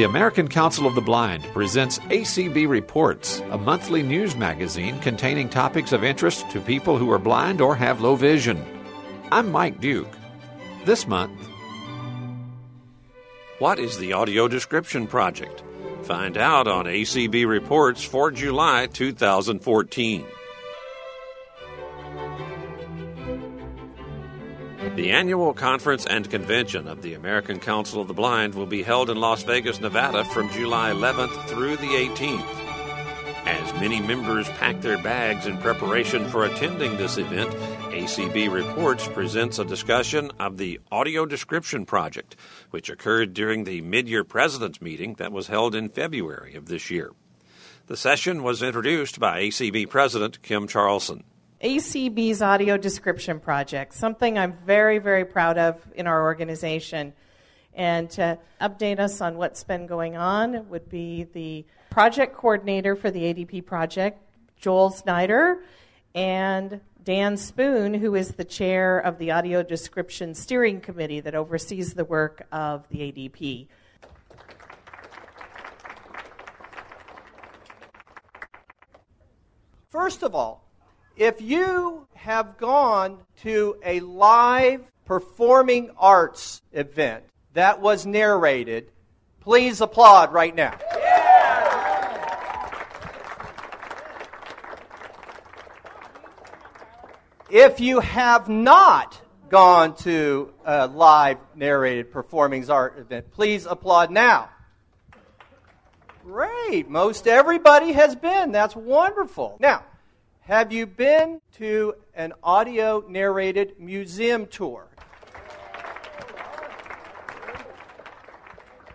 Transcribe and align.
The 0.00 0.06
American 0.06 0.48
Council 0.48 0.86
of 0.86 0.94
the 0.94 1.02
Blind 1.02 1.44
presents 1.52 1.98
ACB 2.08 2.66
Reports, 2.66 3.40
a 3.50 3.58
monthly 3.58 4.02
news 4.02 4.34
magazine 4.34 4.98
containing 5.00 5.50
topics 5.50 5.92
of 5.92 6.04
interest 6.04 6.48
to 6.52 6.60
people 6.62 6.96
who 6.96 7.10
are 7.12 7.18
blind 7.18 7.60
or 7.60 7.76
have 7.76 8.00
low 8.00 8.16
vision. 8.16 8.64
I'm 9.30 9.52
Mike 9.52 9.78
Duke. 9.78 10.08
This 10.86 11.06
month, 11.06 11.46
What 13.58 13.78
is 13.78 13.98
the 13.98 14.14
Audio 14.14 14.48
Description 14.48 15.06
Project? 15.06 15.62
Find 16.04 16.38
out 16.38 16.66
on 16.66 16.86
ACB 16.86 17.46
Reports 17.46 18.02
for 18.02 18.30
July 18.30 18.86
2014. 18.86 20.24
The 24.96 25.12
annual 25.12 25.54
conference 25.54 26.04
and 26.04 26.28
convention 26.28 26.88
of 26.88 27.00
the 27.00 27.14
American 27.14 27.60
Council 27.60 28.02
of 28.02 28.08
the 28.08 28.14
Blind 28.14 28.54
will 28.54 28.66
be 28.66 28.82
held 28.82 29.08
in 29.08 29.20
Las 29.20 29.44
Vegas, 29.44 29.80
Nevada 29.80 30.24
from 30.24 30.50
July 30.50 30.90
11th 30.90 31.46
through 31.46 31.76
the 31.76 31.86
18th. 31.86 32.44
As 33.46 33.72
many 33.74 34.00
members 34.00 34.48
pack 34.48 34.80
their 34.80 34.98
bags 34.98 35.46
in 35.46 35.58
preparation 35.58 36.28
for 36.28 36.44
attending 36.44 36.96
this 36.96 37.18
event, 37.18 37.50
ACB 37.92 38.52
Reports 38.52 39.06
presents 39.08 39.60
a 39.60 39.64
discussion 39.64 40.32
of 40.40 40.58
the 40.58 40.80
Audio 40.90 41.24
Description 41.24 41.86
Project, 41.86 42.34
which 42.70 42.90
occurred 42.90 43.32
during 43.32 43.64
the 43.64 43.80
mid 43.82 44.08
year 44.08 44.24
President's 44.24 44.82
meeting 44.82 45.14
that 45.14 45.32
was 45.32 45.46
held 45.46 45.74
in 45.74 45.88
February 45.88 46.56
of 46.56 46.66
this 46.66 46.90
year. 46.90 47.12
The 47.86 47.96
session 47.96 48.42
was 48.42 48.60
introduced 48.60 49.20
by 49.20 49.40
ACB 49.42 49.88
President 49.88 50.42
Kim 50.42 50.66
Charlson. 50.66 51.24
ACB's 51.62 52.40
audio 52.40 52.78
description 52.78 53.38
project, 53.38 53.92
something 53.92 54.38
I'm 54.38 54.54
very, 54.64 54.98
very 54.98 55.26
proud 55.26 55.58
of 55.58 55.76
in 55.94 56.06
our 56.06 56.22
organization. 56.22 57.12
And 57.74 58.08
to 58.12 58.38
update 58.62 58.98
us 58.98 59.20
on 59.20 59.36
what's 59.36 59.62
been 59.62 59.86
going 59.86 60.16
on 60.16 60.70
would 60.70 60.88
be 60.88 61.24
the 61.24 61.66
project 61.90 62.34
coordinator 62.34 62.96
for 62.96 63.10
the 63.10 63.20
ADP 63.20 63.66
project, 63.66 64.22
Joel 64.58 64.90
Snyder, 64.90 65.62
and 66.14 66.80
Dan 67.04 67.36
Spoone, 67.36 67.92
who 67.92 68.14
is 68.14 68.28
the 68.30 68.44
chair 68.44 68.98
of 68.98 69.18
the 69.18 69.30
Audio 69.32 69.62
Description 69.62 70.34
Steering 70.34 70.80
Committee 70.80 71.20
that 71.20 71.34
oversees 71.34 71.92
the 71.92 72.06
work 72.06 72.46
of 72.52 72.88
the 72.88 73.00
ADP. 73.00 73.68
First 79.90 80.22
of 80.22 80.34
all, 80.34 80.69
if 81.20 81.42
you 81.42 82.06
have 82.14 82.56
gone 82.56 83.18
to 83.42 83.76
a 83.84 84.00
live 84.00 84.82
performing 85.04 85.90
arts 85.98 86.62
event 86.72 87.22
that 87.52 87.78
was 87.82 88.06
narrated, 88.06 88.90
please 89.40 89.82
applaud 89.82 90.32
right 90.32 90.54
now. 90.54 90.78
If 97.50 97.80
you 97.80 98.00
have 98.00 98.48
not 98.48 99.20
gone 99.50 99.96
to 99.96 100.54
a 100.64 100.86
live 100.86 101.36
narrated 101.54 102.10
performing 102.12 102.70
art 102.70 102.98
event, 102.98 103.30
please 103.30 103.66
applaud 103.66 104.10
now. 104.10 104.48
Great. 106.24 106.88
Most 106.88 107.26
everybody 107.26 107.92
has 107.92 108.16
been. 108.16 108.52
That's 108.52 108.74
wonderful. 108.74 109.58
Now, 109.60 109.84
have 110.40 110.72
you 110.72 110.86
been 110.86 111.40
to 111.58 111.94
an 112.14 112.32
audio 112.42 113.04
narrated 113.08 113.74
museum 113.78 114.46
tour? 114.46 114.88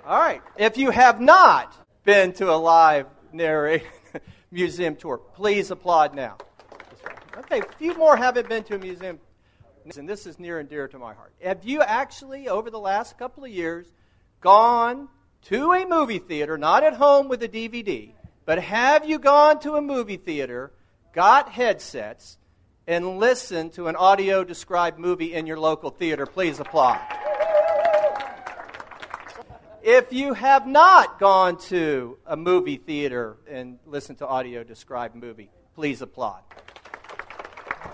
All 0.06 0.20
right. 0.20 0.42
If 0.58 0.78
you 0.78 0.92
have 0.92 1.20
not 1.20 1.74
been 2.04 2.34
to 2.34 2.52
a 2.52 2.56
live 2.56 3.08
narrated 3.32 3.88
museum 4.52 4.96
tour, 4.96 5.18
please 5.18 5.72
applaud 5.72 6.14
now. 6.14 6.38
Okay, 7.38 7.60
a 7.60 7.78
few 7.78 7.96
more 7.96 8.16
haven't 8.16 8.48
been 8.48 8.64
to 8.66 8.76
a 8.76 8.80
museum. 8.80 9.20
And 9.98 10.10
this 10.10 10.26
is 10.26 10.40
near 10.40 10.60
and 10.60 10.68
dear 10.68 10.88
to 10.88 10.98
my 10.98 11.14
heart. 11.14 11.34
Have 11.44 11.64
you 11.64 11.82
actually, 11.82 12.48
over 12.48 12.70
the 12.70 12.80
last 12.80 13.18
couple 13.18 13.44
of 13.44 13.52
years, 13.52 13.92
gone 14.42 15.10
to 15.44 15.74
a 15.74 15.86
movie 15.86 16.20
theater, 16.20 16.58
not 16.58 16.84
at 16.84 16.94
home 16.94 17.28
with 17.28 17.44
a 17.44 17.48
DVD, 17.48 18.12
but 18.46 18.60
have 18.60 19.08
you 19.08 19.20
gone 19.20 19.60
to 19.60 19.74
a 19.74 19.82
movie 19.82 20.18
theater, 20.18 20.72
got 21.16 21.50
headsets, 21.50 22.38
and 22.86 23.18
listen 23.18 23.70
to 23.72 23.88
an 23.88 23.96
audio 23.96 24.44
described 24.44 25.00
movie 25.00 25.34
in 25.34 25.48
your 25.48 25.58
local 25.58 25.90
theater? 25.90 26.26
Please 26.26 26.60
applaud. 26.60 27.00
If 29.82 30.12
you 30.12 30.34
have 30.34 30.68
not 30.68 31.20
gone 31.20 31.58
to 31.70 32.18
a 32.26 32.36
movie 32.36 32.78
theater 32.78 33.38
and 33.50 33.80
listened 33.86 34.18
to 34.18 34.28
audio 34.28 34.64
described 34.64 35.16
movie, 35.16 35.50
please 35.74 36.02
applaud. 36.02 36.42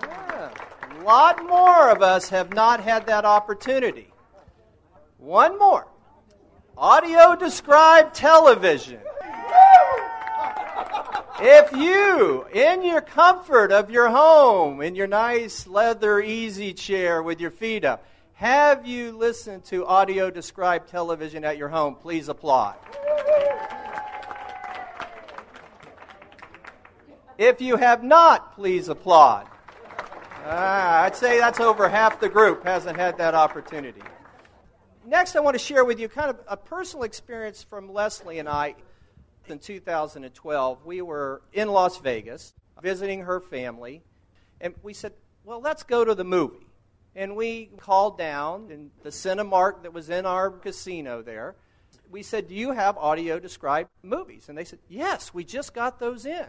Yeah, 0.02 0.50
a 0.90 1.02
lot 1.04 1.44
more 1.46 1.90
of 1.90 2.02
us 2.02 2.28
have 2.30 2.52
not 2.52 2.80
had 2.80 3.06
that 3.06 3.24
opportunity. 3.24 4.12
One 5.18 5.58
more 5.58 5.86
audio 6.76 7.36
described 7.36 8.14
television. 8.14 9.00
If 11.44 11.72
you, 11.72 12.46
in 12.52 12.84
your 12.84 13.00
comfort 13.00 13.72
of 13.72 13.90
your 13.90 14.08
home, 14.08 14.80
in 14.80 14.94
your 14.94 15.08
nice 15.08 15.66
leather 15.66 16.20
easy 16.20 16.72
chair 16.72 17.20
with 17.20 17.40
your 17.40 17.50
feet 17.50 17.84
up, 17.84 18.06
have 18.34 18.86
you 18.86 19.10
listened 19.10 19.64
to 19.64 19.84
audio 19.84 20.30
described 20.30 20.88
television 20.88 21.44
at 21.44 21.56
your 21.56 21.68
home? 21.68 21.96
Please 21.96 22.28
applaud. 22.28 22.76
If 27.36 27.60
you 27.60 27.76
have 27.76 28.04
not, 28.04 28.54
please 28.54 28.88
applaud. 28.88 29.48
Ah, 30.44 31.02
I'd 31.02 31.16
say 31.16 31.40
that's 31.40 31.58
over 31.58 31.88
half 31.88 32.20
the 32.20 32.28
group 32.28 32.62
hasn't 32.62 32.96
had 32.96 33.18
that 33.18 33.34
opportunity. 33.34 34.02
Next, 35.04 35.34
I 35.34 35.40
want 35.40 35.56
to 35.56 35.58
share 35.58 35.84
with 35.84 35.98
you 35.98 36.08
kind 36.08 36.30
of 36.30 36.38
a 36.46 36.56
personal 36.56 37.02
experience 37.02 37.64
from 37.64 37.92
Leslie 37.92 38.38
and 38.38 38.48
I 38.48 38.76
in 39.48 39.58
2012. 39.58 40.84
We 40.84 41.02
were 41.02 41.42
in 41.52 41.68
Las 41.68 41.98
Vegas 41.98 42.54
visiting 42.80 43.20
her 43.20 43.40
family, 43.40 44.02
and 44.60 44.74
we 44.82 44.94
said, 44.94 45.12
Well, 45.44 45.60
let's 45.60 45.82
go 45.82 46.04
to 46.04 46.14
the 46.14 46.24
movie. 46.24 46.66
And 47.14 47.36
we 47.36 47.70
called 47.78 48.16
down 48.16 48.70
in 48.70 48.90
the 49.02 49.10
Cinemark 49.10 49.82
that 49.82 49.92
was 49.92 50.08
in 50.08 50.24
our 50.24 50.50
casino 50.50 51.22
there. 51.22 51.56
We 52.10 52.22
said, 52.22 52.48
Do 52.48 52.54
you 52.54 52.72
have 52.72 52.96
audio 52.96 53.38
described 53.38 53.90
movies? 54.02 54.48
And 54.48 54.56
they 54.56 54.64
said, 54.64 54.78
Yes, 54.88 55.34
we 55.34 55.44
just 55.44 55.74
got 55.74 55.98
those 55.98 56.26
in. 56.26 56.46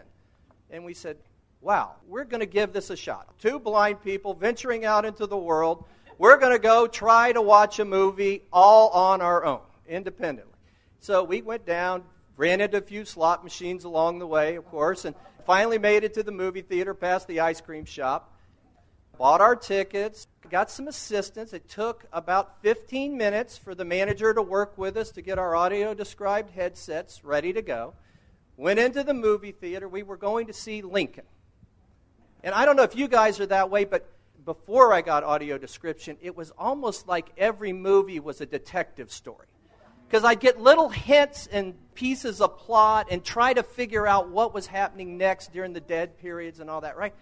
And 0.70 0.84
we 0.84 0.94
said, 0.94 1.18
Wow, 1.60 1.96
we're 2.06 2.24
going 2.24 2.40
to 2.40 2.46
give 2.46 2.72
this 2.72 2.90
a 2.90 2.96
shot. 2.96 3.38
Two 3.38 3.58
blind 3.58 4.02
people 4.02 4.34
venturing 4.34 4.84
out 4.84 5.04
into 5.04 5.26
the 5.26 5.36
world. 5.36 5.84
We're 6.18 6.36
going 6.36 6.52
to 6.52 6.58
go 6.58 6.86
try 6.86 7.32
to 7.32 7.42
watch 7.42 7.78
a 7.78 7.84
movie 7.84 8.42
all 8.52 8.90
on 8.90 9.20
our 9.20 9.44
own, 9.44 9.60
independently. 9.88 10.52
So 11.00 11.24
we 11.24 11.42
went 11.42 11.66
down, 11.66 12.04
rented 12.36 12.74
a 12.74 12.80
few 12.80 13.04
slot 13.04 13.44
machines 13.44 13.84
along 13.84 14.18
the 14.18 14.26
way, 14.26 14.56
of 14.56 14.66
course, 14.66 15.04
and 15.04 15.14
finally 15.46 15.78
made 15.78 16.04
it 16.04 16.14
to 16.14 16.22
the 16.22 16.32
movie 16.32 16.62
theater 16.62 16.94
past 16.94 17.26
the 17.28 17.40
ice 17.40 17.60
cream 17.60 17.84
shop. 17.84 18.30
Bought 19.18 19.40
our 19.40 19.54
tickets, 19.54 20.26
got 20.50 20.70
some 20.70 20.88
assistance. 20.88 21.52
It 21.52 21.68
took 21.68 22.04
about 22.12 22.60
15 22.62 23.16
minutes 23.16 23.56
for 23.56 23.74
the 23.74 23.84
manager 23.84 24.34
to 24.34 24.42
work 24.42 24.76
with 24.76 24.96
us 24.96 25.10
to 25.12 25.22
get 25.22 25.38
our 25.38 25.54
audio 25.54 25.94
described 25.94 26.50
headsets 26.50 27.22
ready 27.24 27.52
to 27.52 27.62
go. 27.62 27.94
Went 28.56 28.80
into 28.80 29.04
the 29.04 29.14
movie 29.14 29.52
theater. 29.52 29.88
We 29.88 30.02
were 30.02 30.16
going 30.16 30.48
to 30.48 30.52
see 30.52 30.82
Lincoln. 30.82 31.24
And 32.42 32.54
I 32.54 32.64
don't 32.64 32.76
know 32.76 32.82
if 32.82 32.96
you 32.96 33.08
guys 33.08 33.40
are 33.40 33.46
that 33.46 33.70
way, 33.70 33.84
but 33.84 34.08
before 34.44 34.92
I 34.92 35.00
got 35.00 35.24
audio 35.24 35.58
description, 35.58 36.16
it 36.20 36.36
was 36.36 36.50
almost 36.58 37.08
like 37.08 37.30
every 37.36 37.72
movie 37.72 38.20
was 38.20 38.40
a 38.40 38.46
detective 38.46 39.10
story. 39.10 39.46
Because 40.14 40.24
I'd 40.24 40.38
get 40.38 40.60
little 40.60 40.90
hints 40.90 41.48
and 41.50 41.74
pieces 41.96 42.40
of 42.40 42.56
plot 42.56 43.08
and 43.10 43.24
try 43.24 43.52
to 43.52 43.64
figure 43.64 44.06
out 44.06 44.28
what 44.28 44.54
was 44.54 44.64
happening 44.64 45.18
next 45.18 45.52
during 45.52 45.72
the 45.72 45.80
dead 45.80 46.18
periods 46.18 46.60
and 46.60 46.70
all 46.70 46.82
that, 46.82 46.96
right? 46.96 47.12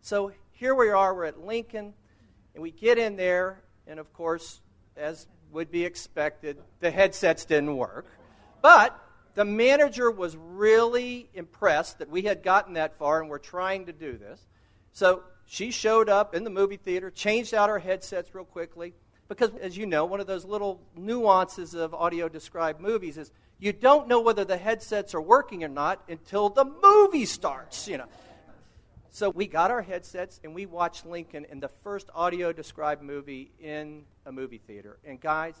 So 0.00 0.32
here 0.50 0.74
we 0.74 0.88
are, 0.88 1.14
we're 1.14 1.26
at 1.26 1.38
Lincoln, 1.38 1.94
and 2.52 2.60
we 2.60 2.72
get 2.72 2.98
in 2.98 3.14
there, 3.14 3.62
and 3.86 4.00
of 4.00 4.12
course, 4.12 4.62
as 4.96 5.28
would 5.52 5.70
be 5.70 5.84
expected, 5.84 6.58
the 6.80 6.90
headsets 6.90 7.44
didn't 7.44 7.76
work. 7.76 8.06
But 8.60 8.98
the 9.36 9.44
manager 9.44 10.10
was 10.10 10.36
really 10.36 11.30
impressed 11.34 12.00
that 12.00 12.10
we 12.10 12.22
had 12.22 12.42
gotten 12.42 12.74
that 12.74 12.98
far 12.98 13.20
and 13.20 13.30
we're 13.30 13.38
trying 13.38 13.86
to 13.86 13.92
do 13.92 14.18
this. 14.18 14.44
So 14.90 15.22
she 15.46 15.70
showed 15.70 16.08
up 16.08 16.34
in 16.34 16.42
the 16.42 16.50
movie 16.50 16.78
theater, 16.78 17.12
changed 17.12 17.54
out 17.54 17.70
our 17.70 17.78
headsets 17.78 18.34
real 18.34 18.44
quickly. 18.44 18.94
Because, 19.30 19.52
as 19.62 19.76
you 19.76 19.86
know, 19.86 20.06
one 20.06 20.18
of 20.18 20.26
those 20.26 20.44
little 20.44 20.80
nuances 20.96 21.74
of 21.74 21.94
audio 21.94 22.28
described 22.28 22.80
movies 22.80 23.16
is 23.16 23.30
you 23.60 23.72
don't 23.72 24.08
know 24.08 24.20
whether 24.20 24.44
the 24.44 24.56
headsets 24.56 25.14
are 25.14 25.20
working 25.20 25.62
or 25.62 25.68
not 25.68 26.02
until 26.08 26.48
the 26.48 26.64
movie 26.64 27.26
starts, 27.26 27.86
you 27.86 27.98
know. 27.98 28.06
So 29.12 29.30
we 29.30 29.46
got 29.46 29.70
our 29.70 29.82
headsets 29.82 30.40
and 30.42 30.52
we 30.52 30.66
watched 30.66 31.06
Lincoln 31.06 31.46
in 31.48 31.60
the 31.60 31.68
first 31.84 32.10
audio 32.12 32.52
described 32.52 33.02
movie 33.02 33.52
in 33.60 34.02
a 34.26 34.32
movie 34.32 34.60
theater. 34.66 34.98
And 35.04 35.20
guys, 35.20 35.54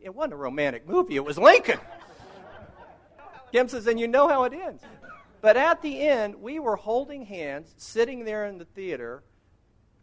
it 0.00 0.12
wasn't 0.12 0.32
a 0.32 0.38
romantic 0.38 0.88
movie, 0.88 1.14
it 1.14 1.24
was 1.24 1.38
Lincoln. 1.38 1.78
Kim 3.52 3.68
says, 3.68 3.86
and 3.86 4.00
you 4.00 4.08
know 4.08 4.26
how 4.26 4.42
it 4.42 4.54
ends. 4.54 4.82
But 5.40 5.56
at 5.56 5.82
the 5.82 6.00
end, 6.00 6.42
we 6.42 6.58
were 6.58 6.74
holding 6.74 7.26
hands, 7.26 7.72
sitting 7.76 8.24
there 8.24 8.44
in 8.46 8.58
the 8.58 8.64
theater, 8.64 9.22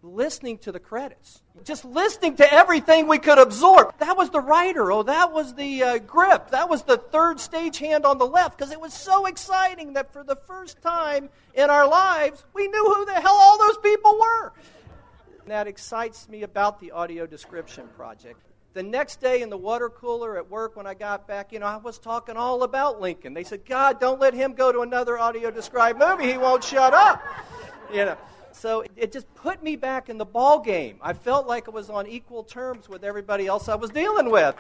listening 0.01 0.57
to 0.60 0.72
the 0.72 0.80
credits, 0.80 1.42
just 1.63 1.84
listening 1.84 2.36
to 2.38 2.54
everything 2.54 3.07
we 3.07 3.18
could 3.18 3.38
absorb. 3.38 3.98
That 4.00 4.18
was 4.18 4.30
the 4.30 4.40
writer. 4.40 4.92
Oh, 4.92 5.04
that 5.04 5.34
was 5.34 5.54
the 5.56 5.84
uh, 5.84 5.98
grip. 6.00 6.51
That 6.51 6.69
was 6.69 6.84
the 6.84 6.98
third 6.98 7.40
stage 7.40 7.78
hand 7.78 8.06
on 8.06 8.18
the 8.18 8.25
left 8.25 8.57
because 8.57 8.72
it 8.72 8.80
was 8.80 8.94
so 8.94 9.25
exciting 9.25 9.94
that 9.94 10.13
for 10.13 10.24
the 10.24 10.36
first 10.36 10.81
time 10.81 11.30
in 11.54 11.69
our 11.69 11.88
lives, 11.88 12.46
we 12.54 12.68
knew 12.68 12.84
who 12.86 13.06
the 13.06 13.13
hell 13.13 13.36
all 13.36 13.57
those 13.57 13.78
people 13.78 14.18
were. 14.19 14.54
And 15.42 15.51
That 15.51 15.68
excites 15.68 16.30
me 16.30 16.44
about 16.44 16.80
the 16.80 16.92
audio 16.92 17.25
description 17.25 17.88
project. 17.96 18.40
The 18.74 18.84
next 18.84 19.19
day 19.19 19.42
in 19.42 19.50
the 19.50 19.57
water 19.57 19.90
cooler 19.90 20.38
at 20.38 20.50
work, 20.50 20.75
when 20.75 20.86
I 20.86 20.94
got 20.94 21.28
back, 21.28 21.51
you 21.51 21.60
know, 21.60 21.66
I 21.66 21.78
was 21.78 21.98
talking 21.98 22.38
all 22.38 22.63
about 22.63 23.01
Lincoln. 23.01 23.34
They 23.34 23.44
said, 23.44 23.66
God, 23.66 24.00
don't 24.00 24.19
let 24.19 24.34
him 24.34 24.54
go 24.54 24.72
to 24.72 24.81
another 24.81 25.18
audio 25.18 25.50
described 25.50 26.00
movie. 26.00 26.31
He 26.31 26.38
won't 26.38 26.63
shut 26.63 26.94
up. 26.94 27.22
You 27.92 28.06
know. 28.06 28.18
So 28.60 28.84
it 28.98 29.14
just 29.14 29.34
put 29.36 29.64
me 29.64 29.78
back 29.78 30.10
in 30.10 30.18
the 30.18 30.26
ball 30.26 30.60
game. 30.60 30.98
I 31.02 31.14
felt 31.14 31.48
like 31.48 31.70
I 31.70 31.72
was 31.72 31.90
on 31.90 32.08
equal 32.08 32.44
terms 32.44 32.90
with 32.90 33.06
everybody 33.06 33.48
else 33.48 33.70
I 33.70 33.76
was 33.76 33.90
dealing 33.90 34.30
with. 34.30 34.54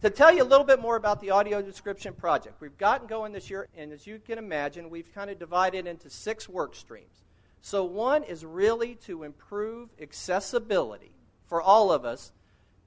To 0.00 0.08
tell 0.08 0.34
you 0.34 0.42
a 0.42 0.48
little 0.48 0.64
bit 0.64 0.80
more 0.80 0.96
about 0.96 1.20
the 1.20 1.30
audio 1.30 1.60
description 1.60 2.14
project, 2.14 2.62
we've 2.62 2.78
gotten 2.78 3.06
going 3.06 3.32
this 3.32 3.50
year, 3.50 3.68
and 3.76 3.92
as 3.92 4.06
you 4.06 4.18
can 4.18 4.38
imagine, 4.38 4.88
we've 4.88 5.12
kind 5.14 5.28
of 5.28 5.38
divided 5.38 5.86
into 5.86 6.08
six 6.08 6.48
work 6.48 6.74
streams. 6.74 7.24
So, 7.60 7.84
one 7.84 8.22
is 8.22 8.46
really 8.46 8.94
to 9.06 9.24
improve 9.24 9.90
accessibility 10.00 11.12
for 11.46 11.60
all 11.60 11.92
of 11.92 12.06
us 12.06 12.32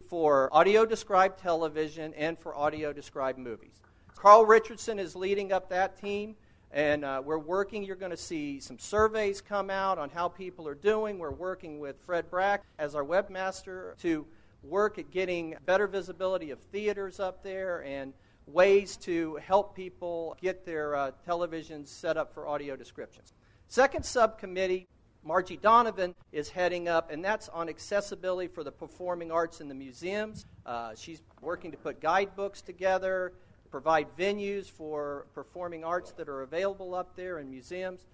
for 0.10 0.50
audio 0.52 0.88
described 0.88 1.38
television 1.38 2.16
and 2.16 2.40
for 2.40 2.56
audio 2.56 2.94
described 2.94 3.38
movies. 3.38 3.80
Carl 4.16 4.44
Richardson 4.44 4.98
is 4.98 5.16
leading 5.16 5.52
up 5.52 5.70
that 5.70 6.02
team. 6.02 6.36
And 6.78 7.04
uh, 7.04 7.24
we're 7.26 7.40
working, 7.40 7.84
you're 7.84 7.96
going 7.96 8.12
to 8.12 8.16
see 8.16 8.60
some 8.60 8.78
surveys 8.78 9.42
come 9.42 9.72
out 9.72 9.98
on 9.98 10.12
how 10.12 10.28
people 10.28 10.68
are 10.68 10.76
doing. 10.76 11.18
We're 11.18 11.32
working 11.32 11.80
with 11.80 11.96
Fred 12.06 12.30
Brack 12.30 12.66
as 12.78 12.94
our 12.94 13.04
webmaster 13.04 13.98
to 14.02 14.28
work 14.62 15.00
at 15.00 15.10
getting 15.10 15.56
better 15.66 15.88
visibility 15.88 16.52
of 16.52 16.60
theaters 16.60 17.20
up 17.20 17.42
there 17.42 17.84
and 17.84 18.14
ways 18.46 18.96
to 18.98 19.38
help 19.38 19.76
people 19.76 20.38
get 20.40 20.68
their 20.68 20.96
uh, 20.96 21.12
televisions 21.28 21.88
set 21.88 22.16
up 22.16 22.32
for 22.32 22.48
audio 22.48 22.76
descriptions. 22.76 23.34
Second 23.68 24.06
subcommittee, 24.06 24.88
Margie 25.24 25.58
Donovan 25.58 26.14
is 26.32 26.48
heading 26.48 26.88
up, 26.88 27.10
and 27.10 27.26
that's 27.26 27.50
on 27.50 27.70
accessibility 27.70 28.50
for 28.50 28.64
the 28.64 28.72
performing 28.72 29.32
arts 29.32 29.62
in 29.62 29.68
the 29.68 29.74
museums. 29.74 30.46
Uh, 30.64 30.92
she's 30.96 31.24
working 31.42 31.72
to 31.72 31.78
put 31.78 32.00
guidebooks 32.00 32.62
together 32.62 33.34
provide 33.70 34.08
venues 34.18 34.70
for 34.70 35.28
performing 35.34 35.84
arts 35.84 36.12
that 36.14 36.30
are 36.30 36.42
available 36.42 36.96
up 36.96 37.16
there 37.16 37.40
in 37.40 37.50
museums. 37.50 38.08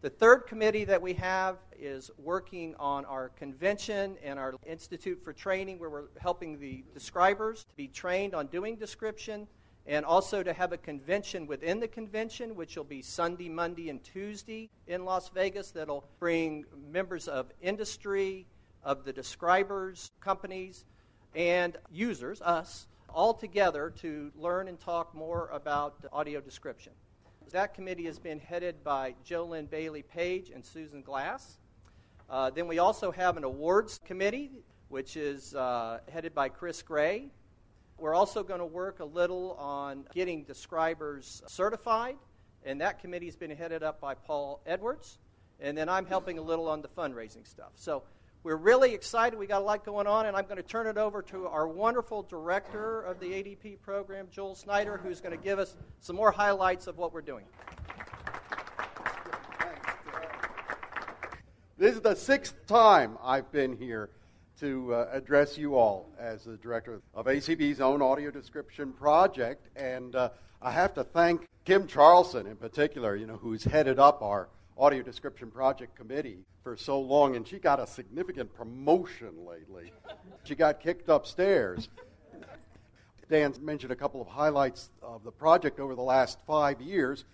The 0.00 0.10
third 0.10 0.46
committee 0.46 0.84
that 0.84 1.02
we 1.02 1.14
have 1.14 1.56
is 1.76 2.10
working 2.18 2.76
on 2.78 3.04
our 3.04 3.30
convention 3.30 4.16
and 4.22 4.38
our 4.38 4.54
Institute 4.64 5.22
for 5.24 5.32
Training, 5.32 5.80
where 5.80 5.90
we're 5.90 6.08
helping 6.20 6.60
the 6.60 6.84
describers 6.94 7.64
to 7.64 7.74
be 7.74 7.88
trained 7.88 8.34
on 8.34 8.46
doing 8.46 8.76
description 8.76 9.48
and 9.88 10.04
also 10.04 10.42
to 10.42 10.52
have 10.52 10.72
a 10.72 10.76
convention 10.76 11.46
within 11.46 11.80
the 11.80 11.88
convention, 11.88 12.54
which 12.54 12.76
will 12.76 12.84
be 12.84 13.00
Sunday, 13.00 13.48
Monday, 13.48 13.88
and 13.88 14.04
Tuesday 14.04 14.68
in 14.86 15.04
Las 15.04 15.30
Vegas, 15.30 15.70
that'll 15.70 16.04
bring 16.20 16.64
members 16.92 17.26
of 17.26 17.50
industry, 17.62 18.46
of 18.84 19.04
the 19.04 19.12
describers, 19.12 20.10
companies, 20.20 20.84
and 21.34 21.76
users, 21.90 22.40
us, 22.42 22.86
all 23.08 23.34
together 23.34 23.90
to 24.00 24.30
learn 24.36 24.68
and 24.68 24.78
talk 24.78 25.14
more 25.14 25.48
about 25.52 26.04
audio 26.12 26.40
description. 26.40 26.92
That 27.50 27.74
committee 27.74 28.04
has 28.04 28.18
been 28.18 28.38
headed 28.38 28.84
by 28.84 29.14
JoLynn 29.26 29.70
Bailey 29.70 30.02
Page 30.02 30.50
and 30.50 30.64
Susan 30.64 31.00
Glass. 31.02 31.58
Uh, 32.28 32.50
then 32.50 32.68
we 32.68 32.78
also 32.78 33.10
have 33.10 33.38
an 33.38 33.44
awards 33.44 33.98
committee, 34.04 34.50
which 34.88 35.16
is 35.16 35.54
uh, 35.54 36.00
headed 36.12 36.34
by 36.34 36.50
Chris 36.50 36.82
Gray. 36.82 37.30
We're 37.98 38.14
also 38.14 38.42
going 38.42 38.60
to 38.60 38.66
work 38.66 39.00
a 39.00 39.04
little 39.04 39.52
on 39.52 40.04
getting 40.14 40.44
describers 40.44 41.42
certified, 41.46 42.16
and 42.64 42.80
that 42.82 43.00
committee 43.00 43.26
has 43.26 43.36
been 43.36 43.50
headed 43.50 43.82
up 43.82 44.00
by 44.00 44.14
Paul 44.14 44.60
Edwards. 44.66 45.18
And 45.60 45.76
then 45.76 45.88
I'm 45.88 46.06
helping 46.06 46.38
a 46.38 46.42
little 46.42 46.68
on 46.68 46.82
the 46.82 46.88
fundraising 46.88 47.48
stuff. 47.48 47.72
So 47.74 48.04
we're 48.42 48.56
really 48.56 48.94
excited. 48.94 49.38
We 49.38 49.46
got 49.46 49.62
a 49.62 49.64
lot 49.64 49.84
going 49.84 50.06
on, 50.06 50.26
and 50.26 50.36
I'm 50.36 50.44
going 50.44 50.58
to 50.58 50.62
turn 50.62 50.86
it 50.86 50.96
over 50.96 51.22
to 51.22 51.46
our 51.48 51.66
wonderful 51.66 52.22
director 52.22 53.02
of 53.02 53.18
the 53.18 53.26
ADP 53.26 53.80
program, 53.80 54.28
Joel 54.30 54.54
Snyder, 54.54 54.96
who's 54.96 55.20
going 55.20 55.36
to 55.36 55.42
give 55.42 55.58
us 55.58 55.76
some 56.00 56.16
more 56.16 56.30
highlights 56.30 56.86
of 56.86 56.98
what 56.98 57.12
we're 57.12 57.20
doing. 57.20 57.44
This 61.76 61.94
is 61.94 62.00
the 62.00 62.14
sixth 62.14 62.66
time 62.66 63.18
I've 63.22 63.50
been 63.52 63.76
here 63.76 64.10
to 64.60 64.94
uh, 64.94 65.08
address 65.12 65.56
you 65.56 65.76
all 65.76 66.10
as 66.18 66.44
the 66.44 66.56
director 66.56 67.00
of 67.14 67.26
ACB's 67.26 67.80
own 67.80 68.02
audio 68.02 68.30
description 68.30 68.92
project, 68.92 69.68
and 69.76 70.14
uh, 70.14 70.30
I 70.60 70.72
have 70.72 70.94
to 70.94 71.04
thank 71.04 71.46
Kim 71.64 71.86
Charlson 71.86 72.46
in 72.46 72.56
particular, 72.56 73.14
you 73.14 73.26
know, 73.26 73.36
who's 73.36 73.62
headed 73.62 73.98
up 73.98 74.22
our 74.22 74.48
audio 74.78 75.02
description 75.02 75.50
project 75.50 75.96
committee 75.96 76.38
for 76.62 76.76
so 76.76 77.00
long, 77.00 77.34
and 77.34 77.46
she 77.46 77.58
got 77.58 77.80
a 77.80 77.86
significant 77.86 78.54
promotion 78.54 79.32
lately. 79.44 79.92
She 80.44 80.54
got 80.54 80.78
kicked 80.78 81.08
upstairs. 81.08 81.88
Dan 83.28 83.52
mentioned 83.60 83.90
a 83.90 83.96
couple 83.96 84.20
of 84.20 84.28
highlights 84.28 84.90
of 85.02 85.24
the 85.24 85.32
project 85.32 85.80
over 85.80 85.96
the 85.96 86.02
last 86.02 86.38
five 86.46 86.80
years. 86.80 87.24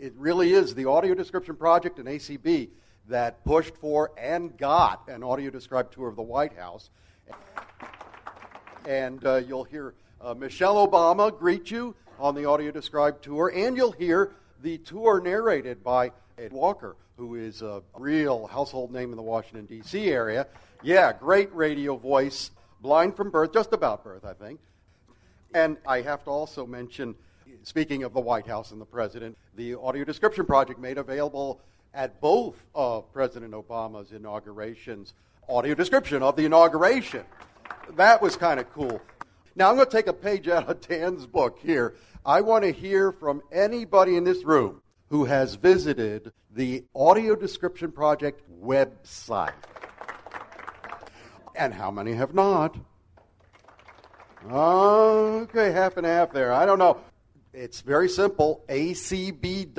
It 0.00 0.14
really 0.16 0.54
is 0.54 0.74
the 0.74 0.86
audio 0.86 1.14
description 1.14 1.56
project 1.56 1.98
and 1.98 2.08
ACB 2.08 2.70
that 3.08 3.44
pushed 3.44 3.76
for 3.76 4.10
and 4.16 4.56
got 4.56 5.08
an 5.08 5.22
audio 5.22 5.50
described 5.50 5.92
tour 5.92 6.08
of 6.08 6.16
the 6.16 6.22
White 6.22 6.56
House. 6.56 6.88
And 8.86 9.24
uh, 9.26 9.36
you'll 9.36 9.64
hear 9.64 9.94
uh, 10.22 10.32
Michelle 10.32 10.88
Obama 10.88 11.36
greet 11.36 11.70
you 11.70 11.94
on 12.18 12.34
the 12.34 12.46
audio 12.46 12.70
described 12.70 13.22
tour, 13.22 13.52
and 13.54 13.76
you'll 13.76 13.92
hear 13.92 14.32
the 14.62 14.78
tour 14.78 15.20
narrated 15.20 15.84
by 15.84 16.12
Ed 16.38 16.52
Walker, 16.52 16.96
who 17.16 17.34
is 17.34 17.62
a 17.62 17.82
real 17.96 18.46
household 18.46 18.92
name 18.92 19.10
in 19.10 19.16
the 19.16 19.22
Washington, 19.22 19.66
D.C. 19.66 20.08
area. 20.08 20.46
Yeah, 20.82 21.12
great 21.12 21.52
radio 21.52 21.96
voice, 21.96 22.52
blind 22.80 23.16
from 23.16 23.30
birth, 23.30 23.52
just 23.52 23.72
about 23.72 24.04
birth, 24.04 24.24
I 24.24 24.34
think. 24.34 24.60
And 25.52 25.76
I 25.86 26.02
have 26.02 26.22
to 26.24 26.30
also 26.30 26.64
mention, 26.64 27.16
speaking 27.64 28.04
of 28.04 28.12
the 28.12 28.20
White 28.20 28.46
House 28.46 28.70
and 28.70 28.80
the 28.80 28.86
President, 28.86 29.36
the 29.56 29.74
audio 29.74 30.04
description 30.04 30.46
project 30.46 30.78
made 30.78 30.98
available 30.98 31.60
at 31.92 32.20
both 32.20 32.54
of 32.74 33.12
President 33.12 33.52
Obama's 33.52 34.12
inaugurations, 34.12 35.14
audio 35.48 35.74
description 35.74 36.22
of 36.22 36.36
the 36.36 36.44
inauguration. 36.44 37.24
That 37.96 38.22
was 38.22 38.36
kind 38.36 38.60
of 38.60 38.72
cool. 38.72 39.00
Now 39.56 39.70
I'm 39.70 39.74
going 39.74 39.88
to 39.88 39.92
take 39.92 40.06
a 40.06 40.12
page 40.12 40.46
out 40.46 40.68
of 40.68 40.80
Dan's 40.86 41.26
book 41.26 41.58
here. 41.60 41.96
I 42.24 42.42
want 42.42 42.62
to 42.62 42.70
hear 42.70 43.10
from 43.10 43.42
anybody 43.50 44.16
in 44.16 44.22
this 44.22 44.44
room 44.44 44.82
who 45.10 45.24
has 45.24 45.54
visited 45.54 46.32
the 46.50 46.84
Audio 46.94 47.34
Description 47.34 47.90
Project 47.92 48.42
website. 48.62 49.52
And 51.54 51.74
how 51.74 51.90
many 51.90 52.12
have 52.12 52.34
not? 52.34 52.76
Okay, 54.48 55.72
half 55.72 55.96
and 55.96 56.06
half 56.06 56.32
there. 56.32 56.52
I 56.52 56.64
don't 56.66 56.78
know. 56.78 56.98
It's 57.52 57.80
very 57.80 58.08
simple 58.08 58.62
acb.org 58.68 59.74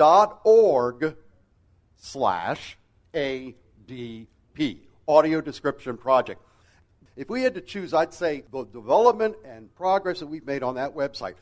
slash 1.96 2.76
ADP, 3.14 4.78
Audio 5.08 5.40
Description 5.40 5.96
Project. 5.96 6.42
If 7.16 7.28
we 7.28 7.42
had 7.42 7.54
to 7.54 7.60
choose, 7.60 7.94
I'd 7.94 8.12
say 8.14 8.44
the 8.52 8.64
development 8.64 9.36
and 9.44 9.74
progress 9.74 10.20
that 10.20 10.26
we've 10.26 10.46
made 10.46 10.62
on 10.62 10.74
that 10.76 10.94
website, 10.94 11.34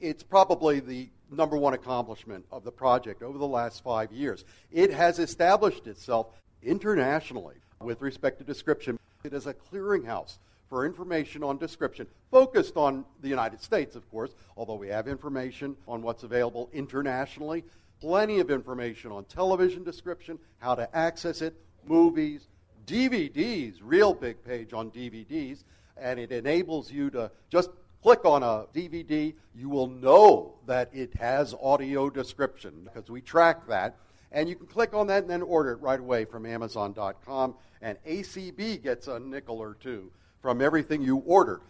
it's 0.00 0.22
probably 0.22 0.80
the 0.80 1.08
number 1.34 1.56
one 1.56 1.74
accomplishment 1.74 2.44
of 2.50 2.64
the 2.64 2.72
project 2.72 3.22
over 3.22 3.38
the 3.38 3.46
last 3.46 3.82
five 3.82 4.12
years. 4.12 4.44
It 4.72 4.92
has 4.92 5.18
established 5.18 5.86
itself 5.86 6.28
internationally 6.62 7.56
with 7.80 8.00
respect 8.00 8.38
to 8.38 8.44
description. 8.44 8.98
It 9.24 9.32
is 9.32 9.46
a 9.46 9.54
clearinghouse 9.54 10.38
for 10.68 10.86
information 10.86 11.42
on 11.42 11.58
description, 11.58 12.06
focused 12.30 12.76
on 12.76 13.04
the 13.20 13.28
United 13.28 13.60
States, 13.60 13.96
of 13.96 14.10
course, 14.10 14.34
although 14.56 14.74
we 14.74 14.88
have 14.88 15.06
information 15.06 15.76
on 15.86 16.02
what's 16.02 16.22
available 16.22 16.70
internationally, 16.72 17.64
plenty 18.00 18.40
of 18.40 18.50
information 18.50 19.12
on 19.12 19.24
television 19.24 19.84
description, 19.84 20.38
how 20.58 20.74
to 20.74 20.96
access 20.96 21.42
it, 21.42 21.54
movies, 21.86 22.48
DVDs, 22.86 23.76
real 23.82 24.14
big 24.14 24.42
page 24.44 24.72
on 24.72 24.90
DVDs, 24.90 25.64
and 25.96 26.18
it 26.18 26.32
enables 26.32 26.90
you 26.90 27.10
to 27.10 27.30
just 27.50 27.70
click 28.04 28.26
on 28.26 28.42
a 28.42 28.66
DVD, 28.74 29.32
you 29.54 29.70
will 29.70 29.86
know 29.86 30.52
that 30.66 30.90
it 30.92 31.14
has 31.14 31.54
audio 31.62 32.10
description 32.10 32.82
because 32.84 33.08
we 33.08 33.22
track 33.22 33.66
that. 33.66 33.96
And 34.30 34.46
you 34.46 34.56
can 34.56 34.66
click 34.66 34.92
on 34.92 35.06
that 35.06 35.22
and 35.22 35.30
then 35.30 35.40
order 35.40 35.72
it 35.72 35.80
right 35.80 35.98
away 35.98 36.26
from 36.26 36.44
Amazon.com. 36.44 37.54
And 37.80 37.96
ACB 38.06 38.82
gets 38.82 39.08
a 39.08 39.18
nickel 39.18 39.58
or 39.58 39.78
two 39.80 40.10
from 40.42 40.60
everything 40.60 41.00
you 41.00 41.16
order. 41.24 41.62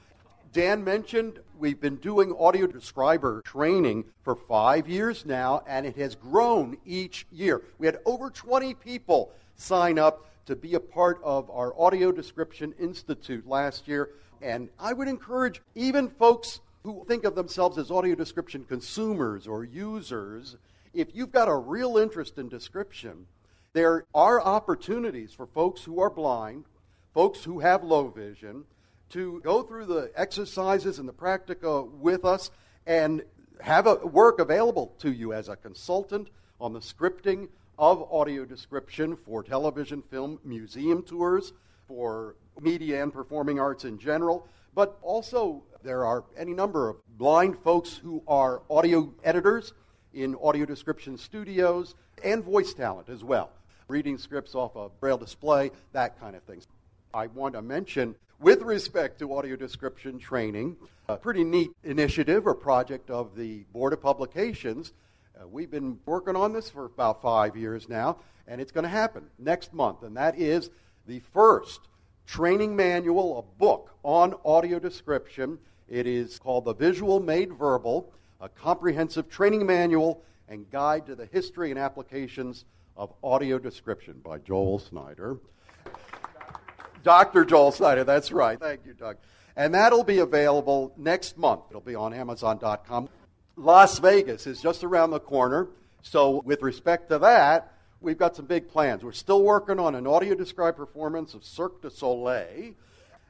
Dan 0.53 0.83
mentioned 0.83 1.39
we've 1.57 1.81
been 1.81 1.97
doing 1.97 2.35
audio 2.37 2.67
describer 2.67 3.41
training 3.43 4.05
for 4.25 4.35
five 4.35 4.89
years 4.89 5.25
now, 5.25 5.63
and 5.69 5.87
it 5.87 5.97
has 5.97 6.17
grown 6.17 6.77
each 6.85 7.29
year. 7.31 7.63
We 7.79 7.87
had 7.87 7.99
over 8.05 8.29
20 8.29 8.75
people 8.75 9.31
sign 9.55 10.01
up 10.01 10.27
to 10.47 10.57
be 10.57 10.75
a 10.75 10.81
part 10.81 11.21
of 11.23 11.49
our 11.51 11.79
Audio 11.81 12.11
Description 12.11 12.75
Institute 12.81 13.47
last 13.47 13.87
year. 13.87 14.11
And 14.45 14.69
I 14.79 14.93
would 14.93 15.09
encourage 15.09 15.63
even 15.75 16.11
folks 16.11 16.61
who 16.83 17.03
think 17.09 17.25
of 17.25 17.35
themselves 17.35 17.79
as 17.79 17.91
audio 17.91 18.15
description 18.15 18.67
consumers 18.69 19.49
or 19.49 19.65
users, 19.65 20.59
if 20.93 21.09
you've 21.15 21.33
got 21.33 21.49
a 21.49 21.57
real 21.57 21.97
interest 21.97 22.37
in 22.37 22.51
description, 22.51 23.27
there 23.73 24.05
are 24.15 24.43
opportunities 24.43 25.33
for 25.33 25.47
folks 25.47 25.83
who 25.83 25.99
are 25.99 26.11
blind, 26.11 26.67
folks 27.15 27.43
who 27.43 27.61
have 27.61 27.83
low 27.83 28.09
vision, 28.09 28.65
to 29.09 29.41
go 29.43 29.63
through 29.63 29.87
the 29.87 30.13
exercises 30.15 30.99
and 30.99 31.09
the 31.09 31.13
practica 31.15 31.91
with 31.93 32.27
us 32.27 32.51
and 32.87 33.23
have 33.63 33.87
a 33.87 33.95
work 33.95 34.41
available 34.41 34.93
to 34.99 35.11
you 35.11 35.33
as 35.33 35.49
a 35.49 35.57
consultant 35.57 36.29
on 36.61 36.75
the 36.75 36.81
scripting 36.81 37.49
of 37.79 38.13
audio 38.13 38.45
description 38.45 39.17
for 39.17 39.43
television, 39.43 40.03
film, 40.03 40.39
museum 40.45 41.03
tours, 41.03 41.55
for 41.87 42.37
media 42.61 43.03
and 43.03 43.13
performing 43.13 43.59
arts 43.59 43.85
in 43.85 43.99
general. 43.99 44.47
But 44.75 44.99
also, 45.03 45.63
there 45.83 46.05
are 46.05 46.25
any 46.37 46.53
number 46.53 46.89
of 46.89 46.97
blind 47.19 47.59
folks 47.59 47.97
who 47.97 48.23
are 48.27 48.63
audio 48.71 49.13
editors 49.23 49.73
in 50.13 50.37
audio 50.43 50.65
description 50.65 51.17
studios 51.19 51.95
and 52.23 52.43
voice 52.43 52.75
talent 52.75 53.09
as 53.09 53.23
well, 53.23 53.51
reading 53.89 54.19
scripts 54.19 54.55
off 54.55 54.77
a 54.77 54.89
braille 55.01 55.19
display, 55.19 55.71
that 55.93 56.19
kind 56.19 56.35
of 56.35 56.43
thing. 56.45 56.63
I 57.13 57.27
want 57.29 57.55
to 57.55 57.63
mention 57.63 58.17
with 58.41 58.63
respect 58.63 59.19
to 59.21 59.35
audio 59.35 59.57
description 59.57 60.19
training, 60.19 60.77
a 61.09 61.17
pretty 61.17 61.45
neat 61.45 61.71
initiative 61.85 62.47
or 62.47 62.55
project 62.55 63.11
of 63.11 63.37
the 63.37 63.65
Board 63.73 63.93
of 63.93 64.01
Publications. 64.03 64.93
Uh, 65.39 65.47
we've 65.47 65.71
been 65.71 65.99
working 66.07 66.37
on 66.37 66.53
this 66.53 66.71
for 66.71 66.87
about 66.87 67.23
five 67.23 67.57
years 67.57 67.89
now, 67.89 68.19
and 68.49 68.61
it's 68.61 68.73
going 68.73 68.85
to 68.85 68.89
happen 68.89 69.27
next 69.39 69.73
month, 69.73 70.03
and 70.03 70.17
that 70.17 70.39
is 70.39 70.71
the 71.07 71.21
first 71.33 71.81
training 72.27 72.75
manual, 72.75 73.39
a 73.39 73.59
book 73.59 73.91
on 74.03 74.35
audio 74.45 74.79
description. 74.79 75.59
It 75.89 76.07
is 76.07 76.39
called 76.39 76.65
The 76.65 76.75
Visual 76.75 77.21
Made 77.21 77.53
Verbal, 77.53 78.13
a 78.41 78.49
comprehensive 78.49 79.29
training 79.29 79.67
manual 79.67 80.23
and 80.49 80.71
guide 80.71 81.07
to 81.07 81.15
the 81.15 81.27
history 81.27 81.71
and 81.71 81.79
applications 81.79 82.65
of 82.97 83.13
audio 83.23 83.59
description 83.59 84.21
by 84.25 84.39
Joel 84.39 84.79
Snyder. 84.79 85.39
Dr. 87.03 87.45
Joel 87.45 87.73
Snyder, 87.73 88.05
that's 88.05 88.33
right. 88.33 88.59
Thank 88.59 88.87
you, 88.87 88.95
Doug. 88.95 89.17
And 89.57 89.75
that'll 89.75 90.05
be 90.05 90.19
available 90.19 90.93
next 90.97 91.37
month. 91.37 91.63
It'll 91.69 91.81
be 91.81 91.95
on 91.95 92.15
Amazon.com. 92.15 93.09
Las 93.57 93.99
Vegas 93.99 94.47
is 94.47 94.61
just 94.61 94.83
around 94.83 95.11
the 95.11 95.21
corner. 95.21 95.69
So, 96.03 96.43
with 96.45 96.63
respect 96.63 97.11
to 97.11 97.19
that, 97.21 97.74
we've 98.05 98.19
got 98.19 98.37
some 98.37 98.45
big 98.45 98.69
plans. 98.69 99.03
We're 99.03 99.13
still 99.13 99.43
working 99.43 99.81
on 99.81 99.95
an 99.95 100.07
audio 100.07 100.35
described 100.35 100.77
performance 100.77 101.35
of 101.35 101.43
Cirque 101.43 101.81
du 101.81 101.91
Soleil. 101.91 102.75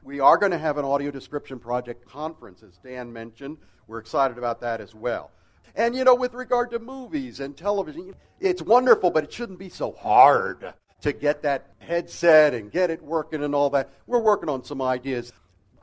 We 0.03 0.19
are 0.19 0.37
going 0.37 0.51
to 0.51 0.57
have 0.57 0.77
an 0.77 0.85
audio 0.85 1.09
description 1.09 1.57
project 1.57 2.07
conference, 2.07 2.61
as 2.61 2.77
Dan 2.77 3.11
mentioned. 3.11 3.57
We're 3.87 3.99
excited 3.99 4.37
about 4.37 4.61
that 4.61 4.81
as 4.81 4.93
well. 4.93 5.31
And, 5.75 5.95
you 5.95 6.03
know, 6.03 6.13
with 6.13 6.33
regard 6.33 6.71
to 6.71 6.79
movies 6.79 7.39
and 7.39 7.55
television, 7.55 8.13
it's 8.39 8.61
wonderful, 8.61 9.11
but 9.11 9.23
it 9.23 9.33
shouldn't 9.33 9.59
be 9.59 9.69
so 9.69 9.93
hard 9.93 10.73
to 11.01 11.13
get 11.13 11.41
that 11.43 11.71
headset 11.79 12.53
and 12.53 12.71
get 12.71 12.89
it 12.89 13.01
working 13.01 13.43
and 13.43 13.55
all 13.55 13.69
that. 13.71 13.89
We're 14.07 14.19
working 14.19 14.49
on 14.49 14.63
some 14.63 14.81
ideas. 14.81 15.31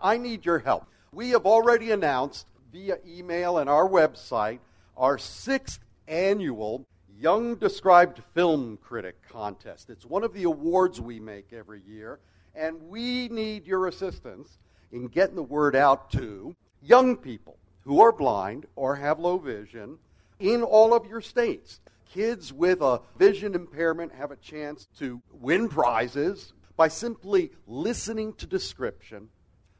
I 0.02 0.18
need 0.18 0.44
your 0.44 0.58
help. 0.58 0.86
We 1.12 1.30
have 1.30 1.46
already 1.46 1.90
announced 1.90 2.46
via 2.72 2.96
email 3.06 3.58
and 3.58 3.68
our 3.68 3.88
website 3.88 4.60
our 4.96 5.18
sixth 5.18 5.80
annual 6.06 6.86
Young 7.22 7.54
Described 7.54 8.20
Film 8.34 8.76
Critic 8.82 9.14
Contest. 9.28 9.90
It's 9.90 10.04
one 10.04 10.24
of 10.24 10.32
the 10.32 10.42
awards 10.42 11.00
we 11.00 11.20
make 11.20 11.52
every 11.52 11.80
year, 11.86 12.18
and 12.52 12.82
we 12.88 13.28
need 13.28 13.64
your 13.64 13.86
assistance 13.86 14.58
in 14.90 15.06
getting 15.06 15.36
the 15.36 15.42
word 15.44 15.76
out 15.76 16.10
to 16.10 16.56
young 16.82 17.16
people 17.16 17.58
who 17.82 18.00
are 18.00 18.10
blind 18.10 18.66
or 18.74 18.96
have 18.96 19.20
low 19.20 19.38
vision 19.38 19.98
in 20.40 20.64
all 20.64 20.92
of 20.92 21.06
your 21.06 21.20
states 21.20 21.78
kids 22.12 22.52
with 22.52 22.80
a 22.80 23.00
vision 23.16 23.54
impairment 23.54 24.12
have 24.12 24.32
a 24.32 24.36
chance 24.36 24.88
to 24.98 25.22
win 25.30 25.68
prizes 25.68 26.52
by 26.76 26.88
simply 26.88 27.52
listening 27.68 28.32
to 28.32 28.48
description, 28.48 29.28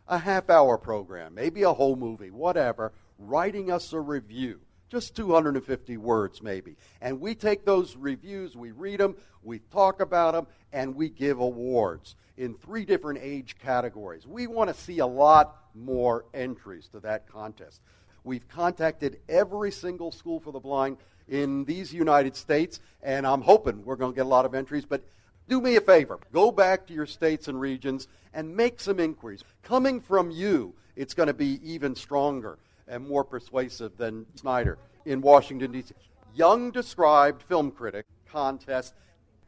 a 0.07 0.19
half 0.19 0.49
hour 0.49 0.79
program, 0.79 1.35
maybe 1.35 1.65
a 1.65 1.73
whole 1.73 1.97
movie, 1.97 2.31
whatever, 2.31 2.93
writing 3.19 3.69
us 3.69 3.93
a 3.93 3.99
review. 4.01 4.61
Just 4.93 5.17
250 5.17 5.97
words, 5.97 6.43
maybe. 6.43 6.77
And 7.01 7.19
we 7.19 7.35
take 7.35 7.65
those 7.65 7.97
reviews, 7.97 8.55
we 8.55 8.73
read 8.73 9.01
them, 9.01 9.17
we 9.43 9.61
talk 9.61 10.03
about 10.03 10.35
them, 10.35 10.47
and 10.71 10.95
we 10.95 11.09
give 11.09 11.39
awards 11.39 12.15
in 12.37 12.53
three 12.53 12.85
different 12.85 13.21
age 13.23 13.57
categories. 13.59 14.27
We 14.27 14.47
want 14.47 14.69
to 14.69 14.75
see 14.79 14.99
a 14.99 15.07
lot 15.07 15.57
more 15.75 16.27
entries 16.35 16.89
to 16.89 17.01
that 17.01 17.27
contest. 17.27 17.81
We've 18.23 18.47
contacted 18.49 19.21
every 19.31 19.71
single 19.73 20.13
school 20.13 20.41
for 20.41 20.53
the 20.53 20.61
blind 20.61 20.99
in 21.27 21.65
these 21.65 21.95
United 21.95 22.37
States, 22.37 22.79
and 23.03 23.27
I'm 23.27 23.41
hoping 23.41 23.87
we're 23.87 23.97
going 23.97 24.13
to 24.13 24.17
get 24.17 24.27
a 24.27 24.29
lot 24.29 24.45
of 24.45 24.55
entries. 24.55 24.85
But 24.85 25.07
do 25.49 25.63
me 25.63 25.77
a 25.77 25.81
favor 25.81 26.19
go 26.35 26.53
back 26.53 26.87
to 26.89 26.93
your 26.93 27.07
states 27.07 27.49
and 27.49 27.59
regions 27.59 28.09
and 28.35 28.55
make 28.55 28.79
some 28.79 29.01
inquiries. 29.01 29.43
Coming 29.63 30.03
from 30.03 30.31
you, 30.31 30.75
it's 30.97 31.15
going 31.15 31.29
to 31.29 31.33
be 31.35 31.61
even 31.65 31.97
stronger 31.97 32.59
and 32.93 33.09
more 33.09 33.25
persuasive 33.25 33.97
than 33.97 34.27
Snyder 34.35 34.79
in 35.07 35.23
Washington, 35.23 35.73
D.C. 35.73 35.95
Young 36.35 36.71
Described 36.71 37.43
Film 37.43 37.71
Critic 37.71 38.07
Contest, 38.31 38.95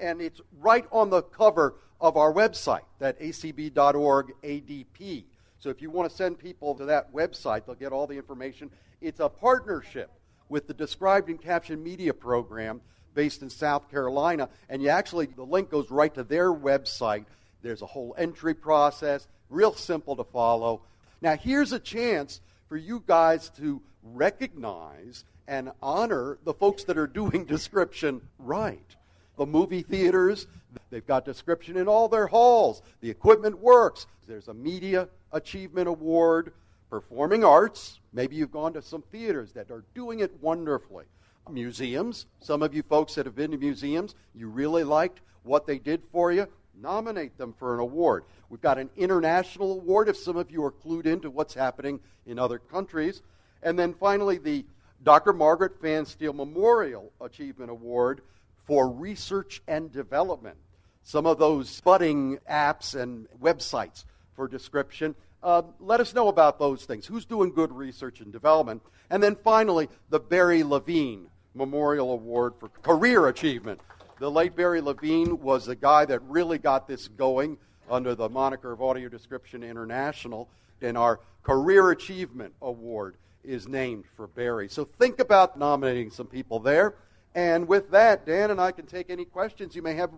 and 0.01 0.21
it's 0.21 0.41
right 0.61 0.87
on 0.91 1.11
the 1.11 1.23
cover 1.23 1.75
of 2.01 2.17
our 2.17 2.33
website, 2.33 2.83
that 2.99 3.21
acb.org 3.21 4.33
ADP. 4.43 5.25
So 5.59 5.71
if 5.71 5.81
you 5.81 5.91
want 5.91 6.11
to 6.11 6.17
send 6.17 6.39
people 6.39 6.75
to 6.75 6.87
that 6.87 7.13
website, 7.13 7.67
they'll 7.67 7.75
get 7.75 7.93
all 7.93 8.07
the 8.07 8.17
information. 8.17 8.71
It's 9.01 9.21
a 9.21 9.29
partnership 9.29 10.11
with 10.49 10.67
the 10.67 10.75
Described 10.75 11.29
and 11.29 11.41
Captioned 11.41 11.83
Media 11.83 12.13
Program 12.13 12.81
based 13.15 13.43
in 13.43 13.51
South 13.51 13.91
Carolina. 13.91 14.49
And 14.69 14.83
you 14.83 14.89
actually, 14.89 15.27
the 15.27 15.45
link 15.45 15.71
goes 15.71 15.91
right 15.91 16.13
to 16.15 16.25
their 16.25 16.53
website. 16.53 17.25
There's 17.63 17.83
a 17.83 17.87
whole 17.87 18.15
entry 18.19 18.55
process, 18.55 19.27
real 19.49 19.75
simple 19.75 20.17
to 20.17 20.25
follow. 20.25 20.83
Now, 21.23 21.37
here's 21.37 21.73
a 21.73 21.79
chance 21.79 22.41
for 22.68 22.76
you 22.76 23.02
guys 23.06 23.50
to 23.50 23.80
recognize 24.02 25.25
and 25.47 25.71
honor 25.83 26.38
the 26.44 26.54
folks 26.54 26.85
that 26.85 26.99
are 26.99 27.06
doing 27.06 27.44
description 27.47 28.21
right. 28.38 28.97
The 29.37 29.47
movie 29.47 29.83
theaters, 29.83 30.47
they've 30.90 31.06
got 31.06 31.25
description 31.25 31.76
in 31.76 31.88
all 31.88 32.09
their 32.09 32.28
halls. 32.28 32.83
The 33.00 33.11
equipment 33.11 33.59
works. 33.59 34.06
There's 34.26 34.49
a 34.49 34.54
Media 34.54 35.09
Achievement 35.33 35.88
Award 35.88 36.52
performing 36.88 37.44
arts. 37.44 37.99
Maybe 38.12 38.37
you've 38.37 38.52
gone 38.52 38.73
to 38.75 38.83
some 38.83 39.02
theaters 39.11 39.52
that 39.52 39.71
are 39.71 39.85
doing 39.94 40.21
it 40.21 40.33
wonderfully. 40.40 41.06
Museums, 41.50 42.26
some 42.40 42.62
of 42.62 42.75
you 42.75 42.83
folks 42.83 43.14
that 43.16 43.26
have 43.26 43.35
been 43.35 43.50
to 43.50 43.59
museums, 43.59 44.14
you 44.35 44.49
really 44.49 44.85
liked 44.85 45.21
what 45.42 45.66
they 45.66 45.78
did 45.78 46.02
for 46.11 46.33
you, 46.33 46.47
nominate 46.81 47.37
them 47.38 47.54
for 47.59 47.75
an 47.75 47.81
award. 47.81 48.25
We've 48.49 48.61
got 48.61 48.78
an 48.78 48.90
international 48.97 49.73
award 49.73 50.09
if 50.09 50.16
some 50.16 50.37
of 50.37 50.50
you 50.50 50.64
are 50.64 50.73
clued 50.73 51.07
into 51.07 51.31
what's 51.31 51.54
happening 51.54 52.00
in 52.26 52.38
other 52.38 52.59
countries. 52.59 53.23
And 53.62 53.78
then 53.78 53.95
finally, 53.95 54.38
the 54.38 54.64
Dr. 55.02 55.33
Margaret 55.33 55.81
Pfanstiehl 55.81 56.35
Memorial 56.35 57.12
Achievement 57.21 57.71
Award 57.71 58.23
for 58.66 58.88
Research 58.88 59.62
and 59.69 59.93
Development. 59.93 60.57
Some 61.02 61.26
of 61.26 61.38
those 61.38 61.81
budding 61.83 62.38
apps 62.50 62.95
and 62.95 63.28
websites 63.40 64.04
for 64.35 64.49
description 64.49 65.14
uh, 65.45 65.62
let 65.78 66.00
us 66.00 66.14
know 66.14 66.28
about 66.28 66.59
those 66.59 66.87
things. 66.87 67.07
Who's 67.07 67.26
doing 67.26 67.52
good 67.52 67.71
research 67.71 68.21
and 68.21 68.33
development? 68.33 68.83
And 69.11 69.23
then 69.23 69.37
finally, 69.37 69.90
the 70.09 70.19
Barry 70.19 70.62
Levine 70.62 71.26
Memorial 71.54 72.12
Award 72.12 72.54
for 72.59 72.69
Career 72.69 73.28
Achievement. 73.28 73.81
The 74.25 74.31
late 74.31 74.57
Barry 74.57 74.81
Levine 74.81 75.38
was 75.43 75.66
the 75.66 75.76
guy 75.76 76.07
that 76.07 76.23
really 76.23 76.57
got 76.57 76.88
this 76.88 77.09
going 77.09 77.59
under 77.90 78.14
the 78.14 78.26
moniker 78.26 78.73
of 78.73 78.81
Audio 78.81 79.11
Description 79.11 79.62
International, 79.62 80.49
and 80.81 80.97
our 80.97 81.21
Career 81.43 81.90
Achievement 81.90 82.54
Award 82.62 83.16
is 83.45 83.69
named 83.69 84.04
for 84.16 84.26
Barry. 84.28 84.66
So 84.71 84.87
think 84.87 85.19
about 85.19 85.59
nominating 85.59 86.09
some 86.09 86.26
people 86.26 86.59
there. 86.59 86.95
And 87.35 87.69
with 87.69 87.90
that, 87.90 88.25
Dan 88.25 88.50
and 88.50 88.59
I 88.59 88.73
can 88.73 88.87
take 88.87 89.11
any 89.11 89.26
questions 89.26 89.76
you 89.76 89.83
may 89.83 89.93
have. 89.93 90.11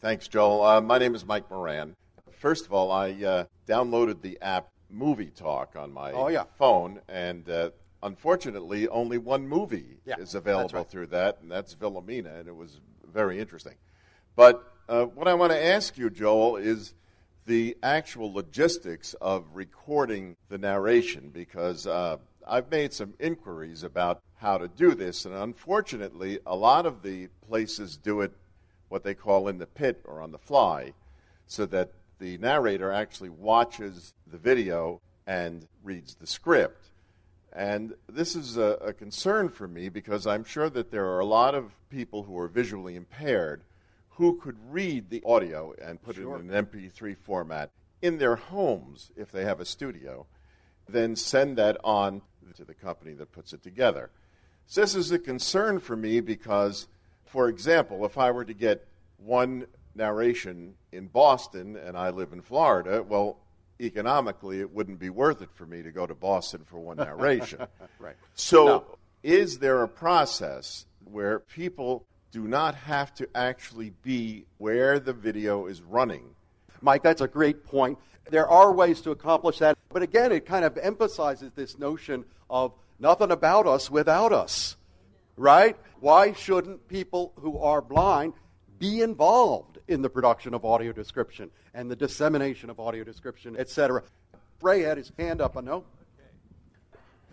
Thanks, 0.00 0.28
Joel. 0.28 0.62
Uh, 0.62 0.80
my 0.80 0.98
name 0.98 1.16
is 1.16 1.26
Mike 1.26 1.50
Moran. 1.50 1.96
First 2.38 2.66
of 2.66 2.72
all, 2.72 2.92
I 2.92 3.14
uh, 3.14 3.44
downloaded 3.66 4.22
the 4.22 4.38
app 4.42 4.68
Movie 4.88 5.32
Talk 5.34 5.74
on 5.74 5.92
my 5.92 6.12
oh, 6.12 6.28
yeah. 6.28 6.44
phone, 6.56 7.00
and 7.08 7.50
uh, 7.50 7.70
unfortunately, 8.00 8.86
only 8.86 9.18
one 9.18 9.48
movie 9.48 9.98
yeah, 10.06 10.20
is 10.20 10.36
available 10.36 10.78
right. 10.78 10.88
through 10.88 11.08
that, 11.08 11.38
and 11.42 11.50
that's 11.50 11.74
Wilhelmina, 11.80 12.32
and 12.36 12.46
it 12.46 12.54
was 12.54 12.78
very 13.14 13.38
interesting. 13.38 13.76
But 14.36 14.70
uh, 14.88 15.04
what 15.04 15.28
I 15.28 15.34
want 15.34 15.52
to 15.52 15.64
ask 15.64 15.96
you, 15.96 16.10
Joel, 16.10 16.56
is 16.56 16.92
the 17.46 17.76
actual 17.82 18.32
logistics 18.32 19.14
of 19.14 19.44
recording 19.54 20.36
the 20.48 20.58
narration 20.58 21.30
because 21.32 21.86
uh, 21.86 22.16
I've 22.46 22.70
made 22.70 22.92
some 22.92 23.14
inquiries 23.18 23.84
about 23.84 24.20
how 24.36 24.58
to 24.58 24.68
do 24.68 24.94
this, 24.94 25.24
and 25.24 25.34
unfortunately, 25.34 26.40
a 26.44 26.56
lot 26.56 26.84
of 26.84 27.02
the 27.02 27.28
places 27.48 27.96
do 27.96 28.20
it 28.20 28.32
what 28.88 29.04
they 29.04 29.14
call 29.14 29.48
in 29.48 29.58
the 29.58 29.66
pit 29.66 30.00
or 30.04 30.20
on 30.20 30.32
the 30.32 30.38
fly, 30.38 30.92
so 31.46 31.64
that 31.66 31.92
the 32.18 32.36
narrator 32.38 32.92
actually 32.92 33.30
watches 33.30 34.12
the 34.30 34.38
video 34.38 35.00
and 35.26 35.66
reads 35.82 36.16
the 36.16 36.26
script. 36.26 36.88
And 37.54 37.94
this 38.08 38.34
is 38.34 38.56
a, 38.56 38.78
a, 38.82 38.92
concern 38.92 39.48
for 39.48 39.68
me 39.68 39.88
because 39.88 40.26
I'm 40.26 40.42
sure 40.42 40.68
that 40.70 40.90
there 40.90 41.06
are 41.06 41.20
a 41.20 41.24
lot 41.24 41.54
of 41.54 41.72
people 41.88 42.24
who 42.24 42.36
are 42.36 42.48
visually 42.48 42.96
impaired 42.96 43.62
who 44.10 44.36
could 44.40 44.56
read 44.70 45.10
the 45.10 45.22
audio 45.24 45.72
and 45.80 46.02
put 46.02 46.16
sure. 46.16 46.36
it 46.36 46.40
in 46.40 46.50
an 46.50 46.66
MP3 46.66 47.16
format 47.16 47.70
in 48.02 48.18
their 48.18 48.36
homes 48.36 49.10
if 49.16 49.30
they 49.30 49.44
have 49.44 49.60
a 49.60 49.64
studio, 49.64 50.26
then 50.88 51.16
send 51.16 51.56
that 51.56 51.76
on 51.84 52.22
to 52.54 52.64
the 52.64 52.74
company 52.74 53.12
that 53.14 53.32
puts 53.32 53.52
it 53.52 53.62
together. 53.62 54.10
So 54.66 54.80
this 54.80 54.94
is 54.94 55.10
a 55.10 55.18
concern 55.18 55.80
for 55.80 55.96
me 55.96 56.20
because, 56.20 56.86
for 57.24 57.48
example, 57.48 58.04
if 58.04 58.18
I 58.18 58.30
were 58.30 58.44
to 58.44 58.54
get 58.54 58.86
one 59.16 59.66
narration 59.94 60.74
in 60.92 61.06
Boston 61.06 61.76
and 61.76 61.96
I 61.96 62.10
live 62.10 62.32
in 62.32 62.42
Florida, 62.42 63.02
well, 63.02 63.38
economically, 63.80 64.60
it 64.60 64.72
wouldn't 64.72 64.98
be 64.98 65.10
worth 65.10 65.42
it 65.42 65.50
for 65.52 65.66
me 65.66 65.82
to 65.82 65.90
go 65.90 66.06
to 66.06 66.14
Boston 66.14 66.62
for 66.64 66.78
one 66.78 66.96
narration. 66.98 67.66
right. 67.98 68.16
So, 68.34 68.64
no. 68.66 68.98
is 69.22 69.58
there 69.58 69.82
a 69.82 69.88
process 69.88 70.86
where 71.04 71.40
people 71.40 72.06
do 72.30 72.46
not 72.48 72.74
have 72.74 73.14
to 73.14 73.28
actually 73.34 73.90
be 74.02 74.44
where 74.58 74.98
the 74.98 75.12
video 75.12 75.66
is 75.66 75.82
running? 75.82 76.34
Mike, 76.80 77.02
that's 77.02 77.20
a 77.20 77.28
great 77.28 77.64
point. 77.64 77.98
There 78.30 78.48
are 78.48 78.72
ways 78.72 79.00
to 79.02 79.10
accomplish 79.10 79.58
that, 79.58 79.76
but 79.90 80.02
again, 80.02 80.32
it 80.32 80.46
kind 80.46 80.64
of 80.64 80.76
emphasizes 80.78 81.52
this 81.52 81.78
notion 81.78 82.24
of 82.48 82.72
nothing 82.98 83.30
about 83.30 83.66
us 83.66 83.90
without 83.90 84.32
us, 84.32 84.76
right? 85.36 85.76
Why 86.00 86.32
shouldn't 86.32 86.88
people 86.88 87.32
who 87.36 87.58
are 87.58 87.80
blind 87.80 88.34
be 88.78 89.00
involved 89.02 89.73
in 89.88 90.02
the 90.02 90.08
production 90.08 90.54
of 90.54 90.64
audio 90.64 90.92
description 90.92 91.50
and 91.74 91.90
the 91.90 91.96
dissemination 91.96 92.70
of 92.70 92.80
audio 92.80 93.04
description, 93.04 93.56
etc. 93.58 94.02
Ray 94.62 94.82
had 94.82 94.96
his 94.96 95.12
hand 95.18 95.40
up, 95.40 95.56
I 95.56 95.60
know. 95.60 95.84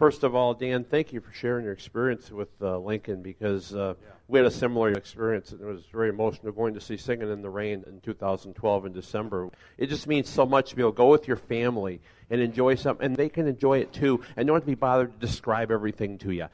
First 0.02 0.24
of 0.24 0.34
all, 0.34 0.56
Dan, 0.56 0.84
thank 0.84 1.14
you 1.14 1.22
for 1.22 1.32
sharing 1.32 1.64
your 1.64 1.74
experience 1.74 2.32
with 2.32 2.50
uh, 2.60 2.80
Lincoln 2.80 3.22
because 3.22 3.76
uh, 3.76 3.94
yeah. 4.02 4.10
we 4.28 4.40
had 4.40 4.48
a 4.48 4.52
similar 4.52 4.92
experience 4.94 5.52
and 5.52 5.62
it 5.62 5.66
was 5.66 5.84
very 5.92 6.10
emotional 6.10 6.52
going 6.52 6.74
to 6.74 6.82
see 6.82 6.98
Singing 6.98 7.32
in 7.32 7.44
the 7.44 7.50
Rain 7.52 7.84
in 7.86 8.02
2012 8.02 8.86
in 8.88 8.94
December. 8.94 9.52
It 9.78 9.90
just 9.90 10.08
means 10.08 10.28
so 10.28 10.44
much 10.44 10.72
to 10.72 10.76
be 10.76 10.82
able 10.82 10.94
to 10.94 10.98
go 10.98 11.10
with 11.10 11.28
your 11.28 11.38
family 11.38 12.02
and 12.32 12.42
enjoy 12.42 12.76
something, 12.76 13.06
and 13.06 13.16
they 13.16 13.30
can 13.30 13.46
enjoy 13.46 13.78
it 13.78 13.94
too, 13.94 14.24
and 14.36 14.48
don't 14.48 14.56
have 14.56 14.64
to 14.64 14.68
be 14.68 14.74
bothered 14.74 15.14
to 15.14 15.20
describe 15.20 15.70
everything 15.70 16.18
to 16.20 16.32
you. 16.32 16.48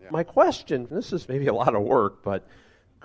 Yeah. 0.00 0.08
My 0.10 0.22
question, 0.22 0.86
this 0.88 1.12
is 1.12 1.28
maybe 1.28 1.48
a 1.48 1.54
lot 1.54 1.74
of 1.74 1.82
work, 1.82 2.22
but 2.22 2.46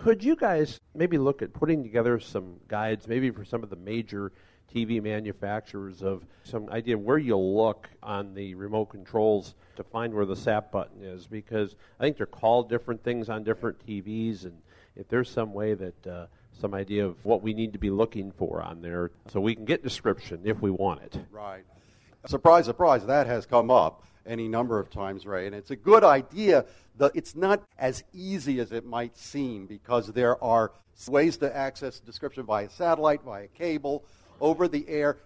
could 0.03 0.23
you 0.23 0.35
guys 0.35 0.79
maybe 0.93 1.17
look 1.17 1.41
at 1.41 1.53
putting 1.53 1.83
together 1.83 2.19
some 2.19 2.57
guides, 2.67 3.07
maybe 3.07 3.31
for 3.31 3.43
some 3.43 3.63
of 3.63 3.69
the 3.69 3.75
major 3.75 4.31
TV 4.73 5.01
manufacturers, 5.01 6.03
of 6.03 6.23
some 6.43 6.69
idea 6.69 6.97
where 6.97 7.17
you'll 7.17 7.55
look 7.55 7.89
on 8.03 8.33
the 8.33 8.53
remote 8.55 8.85
controls 8.85 9.55
to 9.75 9.83
find 9.83 10.13
where 10.13 10.25
the 10.25 10.35
SAP 10.35 10.71
button 10.71 11.03
is? 11.03 11.25
Because 11.25 11.75
I 11.99 12.03
think 12.03 12.17
they're 12.17 12.25
called 12.25 12.69
different 12.69 13.03
things 13.03 13.29
on 13.29 13.43
different 13.43 13.85
TVs, 13.85 14.43
and 14.43 14.57
if 14.95 15.07
there's 15.07 15.29
some 15.29 15.53
way 15.53 15.73
that 15.73 16.07
uh, 16.07 16.25
some 16.59 16.73
idea 16.73 17.05
of 17.05 17.23
what 17.25 17.41
we 17.41 17.53
need 17.53 17.73
to 17.73 17.79
be 17.79 17.89
looking 17.89 18.31
for 18.31 18.61
on 18.61 18.81
there, 18.81 19.11
so 19.31 19.39
we 19.39 19.55
can 19.55 19.65
get 19.65 19.83
description 19.83 20.41
if 20.43 20.61
we 20.61 20.71
want 20.71 21.01
it. 21.01 21.17
Right. 21.31 21.63
Surprise, 22.25 22.65
surprise, 22.65 23.05
that 23.05 23.27
has 23.27 23.45
come 23.45 23.71
up 23.71 24.03
any 24.27 24.47
number 24.47 24.79
of 24.79 24.89
times, 24.89 25.25
Ray. 25.25 25.47
And 25.47 25.55
it's 25.55 25.71
a 25.71 25.75
good 25.75 26.03
idea. 26.03 26.65
That 26.97 27.11
it's 27.13 27.35
not 27.35 27.61
as 27.77 28.03
easy 28.13 28.59
as 28.59 28.71
it 28.71 28.85
might 28.85 29.15
seem 29.17 29.67
because 29.67 30.07
there 30.07 30.43
are 30.43 30.71
ways 31.07 31.37
to 31.37 31.55
access 31.55 31.99
description 31.99 32.43
via 32.43 32.69
satellite, 32.69 33.21
via 33.23 33.47
cable, 33.47 34.03
over 34.41 34.67
the 34.67 34.87
air. 34.87 35.17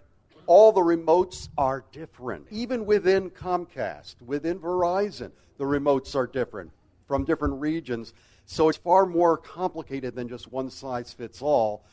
All 0.46 0.72
the 0.72 0.80
remotes 0.80 1.48
are 1.56 1.84
different. 1.92 2.46
Even 2.50 2.84
within 2.84 3.30
Comcast, 3.30 4.16
within 4.26 4.58
Verizon, 4.58 5.30
the 5.56 5.64
remotes 5.64 6.14
are 6.14 6.26
different 6.26 6.70
from 7.06 7.24
different 7.24 7.54
regions. 7.60 8.12
So 8.46 8.68
it's 8.68 8.78
far 8.78 9.06
more 9.06 9.36
complicated 9.36 10.14
than 10.14 10.28
just 10.28 10.52
one 10.52 10.68
size 10.68 11.12
fits 11.12 11.40
all. 11.40 11.84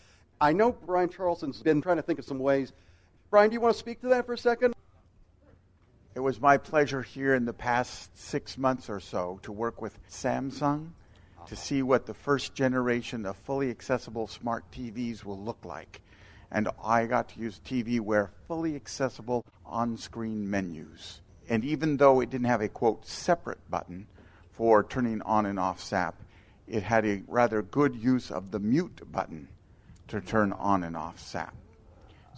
I 0.41 0.51
know 0.51 0.71
Brian 0.71 1.09
Charlson's 1.09 1.61
been 1.61 1.81
trying 1.81 1.97
to 1.97 2.01
think 2.01 2.19
of 2.19 2.25
some 2.25 2.39
ways. 2.39 2.73
Brian, 3.29 3.49
do 3.49 3.53
you 3.53 3.61
want 3.61 3.73
to 3.75 3.79
speak 3.79 4.01
to 4.01 4.07
that 4.07 4.25
for 4.25 4.33
a 4.33 4.37
second? 4.37 4.73
It 6.15 6.21
was 6.21 6.41
my 6.41 6.57
pleasure 6.57 7.03
here 7.03 7.35
in 7.35 7.45
the 7.45 7.53
past 7.53 8.17
six 8.17 8.57
months 8.57 8.89
or 8.89 8.99
so 8.99 9.39
to 9.43 9.51
work 9.51 9.81
with 9.81 9.97
Samsung 10.09 10.89
to 11.45 11.53
uh-huh. 11.53 11.55
see 11.55 11.83
what 11.83 12.07
the 12.07 12.15
first 12.15 12.55
generation 12.55 13.25
of 13.25 13.37
fully 13.37 13.69
accessible 13.69 14.27
smart 14.27 14.63
TVs 14.71 15.23
will 15.23 15.39
look 15.39 15.63
like. 15.63 16.01
And 16.51 16.67
I 16.83 17.05
got 17.05 17.29
to 17.29 17.39
use 17.39 17.61
TV 17.63 17.99
TVware 17.99 18.29
fully 18.47 18.75
accessible 18.75 19.45
on 19.65 19.97
screen 19.97 20.49
menus. 20.49 21.21
And 21.47 21.63
even 21.63 21.97
though 21.97 22.21
it 22.21 22.31
didn't 22.31 22.47
have 22.47 22.61
a 22.61 22.69
quote 22.69 23.05
separate 23.05 23.59
button 23.69 24.07
for 24.51 24.83
turning 24.83 25.21
on 25.21 25.45
and 25.45 25.59
off 25.59 25.79
SAP, 25.79 26.15
it 26.67 26.81
had 26.81 27.05
a 27.05 27.21
rather 27.27 27.61
good 27.61 27.95
use 27.95 28.31
of 28.31 28.49
the 28.49 28.59
mute 28.59 29.01
button 29.11 29.47
to 30.07 30.21
turn 30.21 30.53
on 30.53 30.83
and 30.83 30.97
off 30.97 31.19
SAP. 31.19 31.53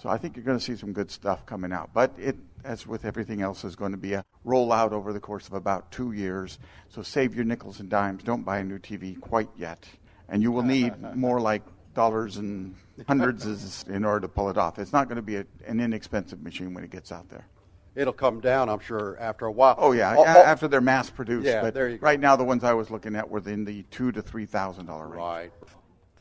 So 0.01 0.09
I 0.09 0.17
think 0.17 0.35
you're 0.35 0.45
going 0.45 0.57
to 0.57 0.63
see 0.63 0.75
some 0.75 0.93
good 0.93 1.11
stuff 1.11 1.45
coming 1.45 1.71
out. 1.71 1.91
But 1.93 2.13
it, 2.17 2.35
as 2.63 2.87
with 2.87 3.05
everything 3.05 3.41
else, 3.41 3.63
is 3.63 3.75
going 3.75 3.91
to 3.91 3.97
be 3.97 4.13
a 4.13 4.25
rollout 4.45 4.91
over 4.91 5.13
the 5.13 5.19
course 5.19 5.47
of 5.47 5.53
about 5.53 5.91
two 5.91 6.11
years. 6.11 6.59
So 6.89 7.01
save 7.01 7.35
your 7.35 7.45
nickels 7.45 7.79
and 7.79 7.89
dimes. 7.89 8.23
Don't 8.23 8.43
buy 8.43 8.59
a 8.59 8.63
new 8.63 8.79
TV 8.79 9.19
quite 9.19 9.49
yet. 9.57 9.85
And 10.29 10.41
you 10.41 10.51
will 10.51 10.63
need 10.63 10.93
more 11.15 11.41
like 11.41 11.63
dollars 11.93 12.37
and 12.37 12.75
hundreds 13.07 13.83
in 13.87 14.05
order 14.05 14.21
to 14.21 14.27
pull 14.27 14.49
it 14.49 14.57
off. 14.57 14.79
It's 14.79 14.93
not 14.93 15.07
going 15.07 15.17
to 15.17 15.21
be 15.21 15.37
a, 15.37 15.45
an 15.67 15.79
inexpensive 15.79 16.41
machine 16.41 16.73
when 16.73 16.83
it 16.83 16.89
gets 16.89 17.11
out 17.11 17.29
there. 17.29 17.45
It'll 17.93 18.13
come 18.13 18.39
down, 18.39 18.69
I'm 18.69 18.79
sure, 18.79 19.17
after 19.19 19.45
a 19.45 19.51
while. 19.51 19.75
Oh 19.77 19.91
yeah, 19.91 20.15
oh, 20.17 20.21
oh. 20.21 20.25
after 20.25 20.69
they're 20.69 20.79
mass 20.79 21.09
produced. 21.09 21.45
Yeah, 21.45 21.61
but 21.61 21.73
there 21.73 21.89
you 21.89 21.97
go. 21.97 22.05
right 22.05 22.19
now 22.19 22.37
the 22.37 22.43
ones 22.43 22.63
I 22.63 22.73
was 22.73 22.89
looking 22.89 23.17
at 23.17 23.29
were 23.29 23.41
in 23.45 23.65
the 23.65 23.83
two 23.91 24.13
to 24.13 24.21
three 24.21 24.45
thousand 24.45 24.85
dollar 24.85 25.07
range. 25.07 25.17
Right. 25.17 25.51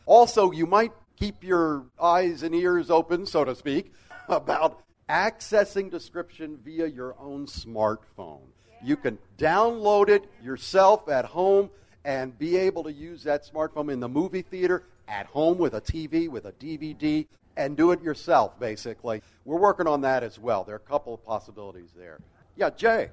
Also, 0.07 0.51
you 0.51 0.67
might 0.67 0.91
keep 1.17 1.45
your 1.45 1.87
eyes 2.01 2.43
and 2.43 2.57
ears 2.57 2.91
open, 2.91 3.25
so 3.25 3.45
to 3.45 3.55
speak, 3.55 3.93
about 4.29 4.83
accessing 5.11 5.91
description 5.91 6.57
via 6.65 6.87
your 6.87 7.17
own 7.19 7.47
smartphone. 7.47 8.43
You 8.83 8.97
can 8.97 9.19
download 9.37 10.09
it 10.09 10.31
yourself 10.41 11.09
at 11.09 11.25
home 11.25 11.69
and 12.05 12.39
be 12.39 12.57
able 12.57 12.85
to 12.85 12.93
use 12.93 13.25
that 13.25 13.45
smartphone 13.45 13.93
in 13.93 13.99
the 13.99 14.09
movie 14.09 14.43
theater, 14.43 14.85
at 15.09 15.27
home 15.27 15.59
with 15.59 15.75
a 15.75 15.81
TV, 15.81 16.29
with 16.29 16.45
a 16.45 16.53
DVD, 16.53 17.27
and 17.57 17.77
do 17.77 17.91
it 17.91 18.01
yourself, 18.01 18.59
basically. 18.61 19.21
We're 19.45 19.59
working 19.59 19.89
on 19.89 20.01
that 20.03 20.23
as 20.23 20.39
well. 20.39 20.63
There 20.63 20.77
are 20.77 20.79
a 20.79 20.89
couple 20.89 21.13
of 21.13 21.25
possibilities 21.27 21.91
there. 21.97 22.21
Yeah, 22.57 22.71
Jay. 22.71 23.11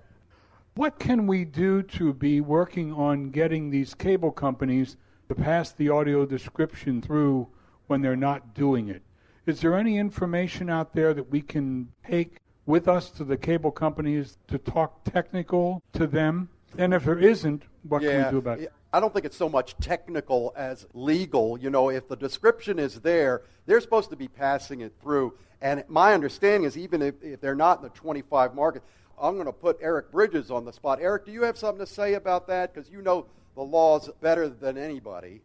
What 0.75 0.99
can 0.99 1.25
we 1.25 1.43
do 1.43 1.81
to 1.81 2.13
be 2.13 2.39
working 2.39 2.93
on 2.93 3.31
getting 3.31 3.71
these 3.71 3.95
cable 3.95 4.31
companies 4.31 4.95
to 5.29 5.33
pass 5.33 5.71
the 5.71 5.89
audio 5.89 6.27
description 6.27 7.01
through 7.01 7.47
when 7.87 8.01
they're 8.01 8.15
not 8.15 8.53
doing 8.53 8.87
it? 8.87 9.01
Is 9.47 9.61
there 9.61 9.75
any 9.75 9.97
information 9.97 10.69
out 10.69 10.93
there 10.93 11.13
that 11.13 11.31
we 11.31 11.41
can 11.41 11.87
take 12.05 12.41
with 12.65 12.89
us 12.89 13.09
to 13.11 13.23
the 13.23 13.37
cable 13.37 13.71
companies 13.71 14.37
to 14.49 14.57
talk 14.57 15.05
technical 15.05 15.81
to 15.93 16.05
them? 16.05 16.49
And 16.77 16.93
if 16.93 17.05
there 17.05 17.17
isn't, 17.17 17.63
what 17.83 18.01
yeah, 18.01 18.09
can 18.11 18.25
we 18.25 18.31
do 18.31 18.37
about 18.39 18.59
it? 18.59 18.73
I 18.91 18.99
don't 18.99 19.13
think 19.13 19.25
it's 19.25 19.37
so 19.37 19.47
much 19.47 19.77
technical 19.77 20.53
as 20.57 20.85
legal. 20.93 21.57
You 21.57 21.69
know, 21.69 21.89
if 21.89 22.09
the 22.09 22.17
description 22.17 22.77
is 22.77 22.95
there, 22.95 23.43
they're 23.65 23.79
supposed 23.79 24.09
to 24.09 24.17
be 24.17 24.27
passing 24.27 24.81
it 24.81 24.93
through. 25.01 25.33
And 25.61 25.85
my 25.87 26.13
understanding 26.13 26.67
is 26.67 26.77
even 26.77 27.01
if, 27.01 27.15
if 27.23 27.39
they're 27.39 27.55
not 27.55 27.77
in 27.77 27.83
the 27.83 27.89
25 27.89 28.53
market, 28.53 28.83
I'm 29.17 29.35
going 29.35 29.45
to 29.45 29.53
put 29.53 29.77
Eric 29.81 30.11
Bridges 30.11 30.51
on 30.51 30.65
the 30.65 30.73
spot. 30.73 30.99
Eric, 31.01 31.25
do 31.25 31.31
you 31.31 31.43
have 31.43 31.57
something 31.57 31.85
to 31.85 31.91
say 31.91 32.15
about 32.15 32.47
that? 32.47 32.73
Because 32.73 32.89
you 32.89 33.01
know 33.01 33.27
the 33.55 33.63
laws 33.63 34.09
better 34.19 34.49
than 34.49 34.77
anybody. 34.77 35.39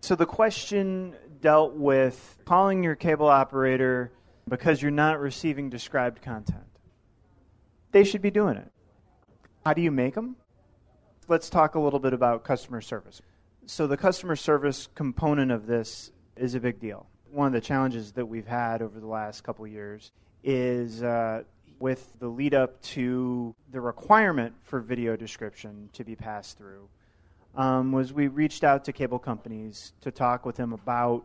So 0.00 0.16
the 0.16 0.26
question 0.26 1.14
dealt 1.40 1.74
with 1.74 2.38
calling 2.44 2.82
your 2.82 2.94
cable 2.94 3.28
operator 3.28 4.12
because 4.48 4.82
you're 4.82 4.90
not 4.90 5.20
receiving 5.20 5.70
described 5.70 6.22
content. 6.22 6.64
They 7.92 8.04
should 8.04 8.22
be 8.22 8.30
doing 8.30 8.56
it. 8.56 8.70
How 9.64 9.74
do 9.74 9.82
you 9.82 9.90
make 9.90 10.14
them? 10.14 10.36
Let's 11.28 11.50
talk 11.50 11.74
a 11.74 11.80
little 11.80 11.98
bit 11.98 12.12
about 12.12 12.44
customer 12.44 12.80
service. 12.80 13.20
So, 13.66 13.86
the 13.86 13.96
customer 13.96 14.36
service 14.36 14.88
component 14.94 15.52
of 15.52 15.66
this 15.66 16.10
is 16.36 16.54
a 16.54 16.60
big 16.60 16.80
deal. 16.80 17.06
One 17.30 17.46
of 17.46 17.52
the 17.52 17.60
challenges 17.60 18.12
that 18.12 18.26
we've 18.26 18.46
had 18.46 18.82
over 18.82 18.98
the 18.98 19.06
last 19.06 19.42
couple 19.44 19.66
years 19.66 20.10
is 20.42 21.02
uh, 21.02 21.44
with 21.78 22.12
the 22.18 22.26
lead 22.26 22.54
up 22.54 22.80
to 22.82 23.54
the 23.70 23.80
requirement 23.80 24.54
for 24.62 24.80
video 24.80 25.14
description 25.16 25.88
to 25.92 26.04
be 26.04 26.16
passed 26.16 26.58
through 26.58 26.88
um, 27.56 27.92
was 27.92 28.12
we 28.12 28.28
reached 28.28 28.64
out 28.64 28.84
to 28.84 28.92
cable 28.92 29.18
companies 29.18 29.92
to 30.00 30.10
talk 30.10 30.46
with 30.46 30.56
them 30.56 30.72
about 30.72 31.24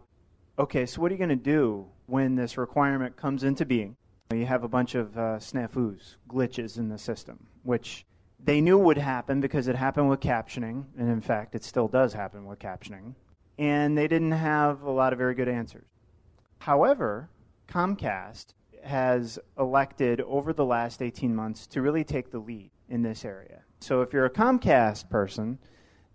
okay, 0.57 0.85
so 0.85 1.01
what 1.01 1.11
are 1.11 1.15
you 1.15 1.17
going 1.17 1.29
to 1.29 1.35
do 1.35 1.85
when 2.05 2.35
this 2.35 2.57
requirement 2.57 3.15
comes 3.17 3.43
into 3.43 3.65
being? 3.65 3.95
You 4.33 4.45
have 4.45 4.63
a 4.63 4.67
bunch 4.67 4.95
of 4.95 5.17
uh, 5.17 5.37
snafus, 5.37 6.15
glitches 6.29 6.77
in 6.77 6.89
the 6.89 6.97
system, 6.97 7.45
which 7.63 8.05
they 8.43 8.61
knew 8.61 8.77
would 8.77 8.97
happen 8.97 9.41
because 9.41 9.67
it 9.67 9.75
happened 9.75 10.09
with 10.09 10.19
captioning, 10.19 10.85
and 10.97 11.09
in 11.09 11.21
fact, 11.21 11.55
it 11.55 11.63
still 11.63 11.87
does 11.87 12.13
happen 12.13 12.45
with 12.45 12.59
captioning, 12.59 13.15
and 13.57 13.97
they 13.97 14.07
didn't 14.07 14.31
have 14.31 14.83
a 14.83 14.91
lot 14.91 15.13
of 15.13 15.19
very 15.19 15.35
good 15.35 15.47
answers. 15.47 15.85
However, 16.59 17.29
Comcast 17.67 18.53
has 18.83 19.39
elected 19.59 20.21
over 20.21 20.53
the 20.53 20.65
last 20.65 21.01
18 21.01 21.35
months 21.35 21.67
to 21.67 21.81
really 21.81 22.03
take 22.03 22.31
the 22.31 22.39
lead 22.39 22.71
in 22.89 23.01
this 23.01 23.25
area. 23.25 23.61
So 23.79 24.01
if 24.01 24.13
you're 24.13 24.25
a 24.25 24.29
Comcast 24.29 25.09
person, 25.09 25.59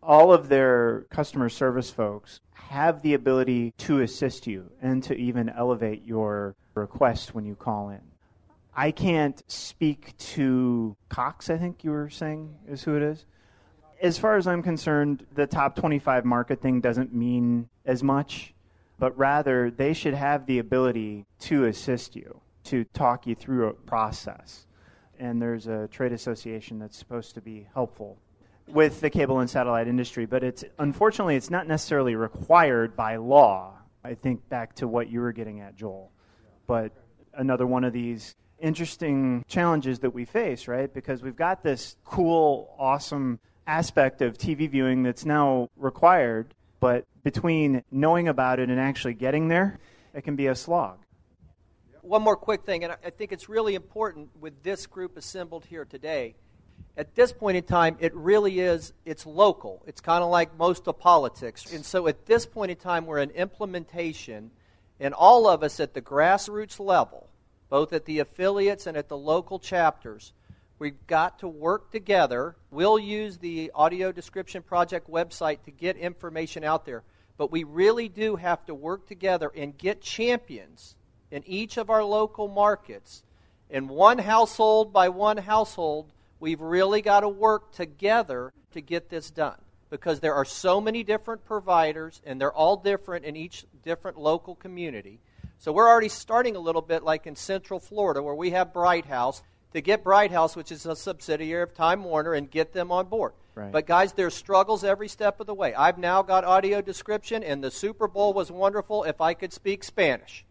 all 0.02 0.32
of 0.32 0.48
their 0.48 1.02
customer 1.10 1.48
service 1.48 1.90
folks 1.90 2.40
have 2.54 3.02
the 3.02 3.14
ability 3.14 3.74
to 3.78 4.00
assist 4.00 4.46
you 4.46 4.70
and 4.80 5.02
to 5.02 5.14
even 5.14 5.48
elevate 5.48 6.04
your 6.04 6.54
request 6.74 7.34
when 7.34 7.44
you 7.44 7.54
call 7.54 7.90
in. 7.90 8.00
I 8.74 8.92
can't 8.92 9.42
speak 9.48 10.16
to 10.18 10.96
Cox, 11.08 11.50
I 11.50 11.58
think 11.58 11.84
you 11.84 11.90
were 11.90 12.08
saying 12.08 12.54
is 12.68 12.82
who 12.82 12.96
it 12.96 13.02
is. 13.02 13.26
As 14.00 14.16
far 14.16 14.36
as 14.36 14.46
I'm 14.46 14.62
concerned, 14.62 15.26
the 15.34 15.46
top 15.46 15.76
25 15.76 16.24
market 16.24 16.62
thing 16.62 16.80
doesn't 16.80 17.12
mean 17.12 17.68
as 17.84 18.02
much, 18.02 18.54
but 18.98 19.16
rather 19.18 19.70
they 19.70 19.92
should 19.92 20.14
have 20.14 20.46
the 20.46 20.58
ability 20.58 21.26
to 21.40 21.66
assist 21.66 22.16
you, 22.16 22.40
to 22.64 22.84
talk 22.84 23.26
you 23.26 23.34
through 23.34 23.68
a 23.68 23.74
process. 23.74 24.66
And 25.18 25.42
there's 25.42 25.66
a 25.66 25.88
trade 25.88 26.12
association 26.12 26.78
that's 26.78 26.96
supposed 26.96 27.34
to 27.34 27.42
be 27.42 27.66
helpful 27.74 28.16
with 28.72 29.00
the 29.00 29.10
cable 29.10 29.40
and 29.40 29.48
satellite 29.48 29.88
industry, 29.88 30.26
but 30.26 30.42
it's 30.42 30.64
unfortunately 30.78 31.36
it's 31.36 31.50
not 31.50 31.66
necessarily 31.66 32.14
required 32.14 32.96
by 32.96 33.16
law. 33.16 33.74
I 34.02 34.14
think 34.14 34.48
back 34.48 34.74
to 34.76 34.88
what 34.88 35.10
you 35.10 35.20
were 35.20 35.32
getting 35.32 35.60
at, 35.60 35.76
Joel. 35.76 36.10
But 36.66 36.92
another 37.34 37.66
one 37.66 37.84
of 37.84 37.92
these 37.92 38.34
interesting 38.58 39.44
challenges 39.48 40.00
that 40.00 40.10
we 40.10 40.24
face, 40.24 40.68
right? 40.68 40.92
Because 40.92 41.22
we've 41.22 41.36
got 41.36 41.62
this 41.62 41.96
cool, 42.04 42.74
awesome 42.78 43.40
aspect 43.66 44.22
of 44.22 44.38
TV 44.38 44.70
viewing 44.70 45.02
that's 45.02 45.24
now 45.24 45.68
required, 45.76 46.54
but 46.80 47.04
between 47.22 47.82
knowing 47.90 48.28
about 48.28 48.58
it 48.58 48.70
and 48.70 48.80
actually 48.80 49.14
getting 49.14 49.48
there, 49.48 49.78
it 50.14 50.22
can 50.22 50.36
be 50.36 50.46
a 50.46 50.54
slog. 50.54 50.98
One 52.02 52.22
more 52.22 52.36
quick 52.36 52.64
thing, 52.64 52.84
and 52.84 52.96
I 53.04 53.10
think 53.10 53.32
it's 53.32 53.48
really 53.48 53.74
important 53.74 54.30
with 54.40 54.62
this 54.62 54.86
group 54.86 55.16
assembled 55.16 55.66
here 55.66 55.84
today 55.84 56.34
at 56.96 57.14
this 57.14 57.32
point 57.32 57.56
in 57.56 57.62
time, 57.62 57.96
it 58.00 58.14
really 58.14 58.60
is, 58.60 58.92
it's 59.04 59.24
local. 59.24 59.82
It's 59.86 60.00
kind 60.00 60.22
of 60.22 60.30
like 60.30 60.58
most 60.58 60.86
of 60.86 60.98
politics. 60.98 61.72
And 61.72 61.84
so 61.84 62.06
at 62.08 62.26
this 62.26 62.44
point 62.44 62.70
in 62.70 62.76
time, 62.76 63.06
we're 63.06 63.18
in 63.18 63.30
implementation, 63.30 64.50
and 64.98 65.14
all 65.14 65.48
of 65.48 65.62
us 65.62 65.80
at 65.80 65.94
the 65.94 66.02
grassroots 66.02 66.78
level, 66.78 67.28
both 67.70 67.92
at 67.92 68.04
the 68.04 68.18
affiliates 68.18 68.86
and 68.86 68.96
at 68.96 69.08
the 69.08 69.16
local 69.16 69.58
chapters, 69.58 70.32
we've 70.78 71.06
got 71.06 71.38
to 71.38 71.48
work 71.48 71.90
together. 71.90 72.56
We'll 72.70 72.98
use 72.98 73.38
the 73.38 73.70
Audio 73.74 74.12
Description 74.12 74.62
Project 74.62 75.10
website 75.10 75.62
to 75.64 75.70
get 75.70 75.96
information 75.96 76.64
out 76.64 76.84
there, 76.84 77.02
but 77.38 77.50
we 77.50 77.64
really 77.64 78.08
do 78.08 78.36
have 78.36 78.66
to 78.66 78.74
work 78.74 79.06
together 79.06 79.50
and 79.56 79.78
get 79.78 80.02
champions 80.02 80.96
in 81.30 81.44
each 81.46 81.78
of 81.78 81.88
our 81.88 82.04
local 82.04 82.48
markets. 82.48 83.22
in 83.70 83.88
one 83.88 84.18
household 84.18 84.92
by 84.92 85.08
one 85.08 85.36
household, 85.36 86.12
We've 86.40 86.60
really 86.60 87.02
got 87.02 87.20
to 87.20 87.28
work 87.28 87.72
together 87.72 88.52
to 88.72 88.80
get 88.80 89.10
this 89.10 89.30
done 89.30 89.58
because 89.90 90.20
there 90.20 90.34
are 90.34 90.44
so 90.44 90.80
many 90.80 91.04
different 91.04 91.44
providers 91.44 92.22
and 92.24 92.40
they're 92.40 92.52
all 92.52 92.76
different 92.76 93.24
in 93.24 93.36
each 93.36 93.66
different 93.82 94.18
local 94.18 94.54
community. 94.54 95.20
So 95.58 95.72
we're 95.72 95.88
already 95.88 96.08
starting 96.08 96.56
a 96.56 96.60
little 96.60 96.80
bit 96.80 97.02
like 97.02 97.26
in 97.26 97.36
Central 97.36 97.78
Florida 97.78 98.22
where 98.22 98.34
we 98.34 98.50
have 98.50 98.72
Bright 98.72 99.04
House 99.04 99.42
to 99.74 99.80
get 99.80 100.02
Bright 100.02 100.32
House, 100.32 100.56
which 100.56 100.72
is 100.72 100.86
a 100.86 100.96
subsidiary 100.96 101.62
of 101.62 101.74
Time 101.74 102.02
Warner, 102.02 102.34
and 102.34 102.50
get 102.50 102.72
them 102.72 102.90
on 102.90 103.06
board. 103.06 103.32
Right. 103.54 103.70
But 103.70 103.86
guys, 103.86 104.12
there's 104.12 104.34
struggles 104.34 104.84
every 104.84 105.08
step 105.08 105.40
of 105.40 105.46
the 105.46 105.54
way. 105.54 105.74
I've 105.74 105.98
now 105.98 106.22
got 106.22 106.44
audio 106.44 106.80
description, 106.80 107.44
and 107.44 107.62
the 107.62 107.70
Super 107.70 108.08
Bowl 108.08 108.32
was 108.32 108.50
wonderful 108.50 109.04
if 109.04 109.20
I 109.20 109.34
could 109.34 109.52
speak 109.52 109.84
Spanish. 109.84 110.44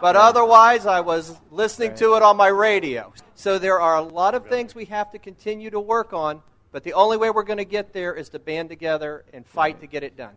But 0.00 0.14
otherwise, 0.14 0.84
I 0.84 1.00
was 1.00 1.36
listening 1.50 1.94
to 1.96 2.16
it 2.16 2.22
on 2.22 2.36
my 2.36 2.48
radio. 2.48 3.14
So 3.34 3.58
there 3.58 3.80
are 3.80 3.96
a 3.96 4.02
lot 4.02 4.34
of 4.34 4.46
things 4.46 4.74
we 4.74 4.84
have 4.86 5.10
to 5.12 5.18
continue 5.18 5.70
to 5.70 5.80
work 5.80 6.12
on, 6.12 6.42
but 6.70 6.84
the 6.84 6.92
only 6.92 7.16
way 7.16 7.30
we're 7.30 7.44
going 7.44 7.58
to 7.58 7.64
get 7.64 7.94
there 7.94 8.14
is 8.14 8.28
to 8.30 8.38
band 8.38 8.68
together 8.68 9.24
and 9.32 9.46
fight 9.46 9.80
to 9.80 9.86
get 9.86 10.02
it 10.02 10.16
done. 10.16 10.34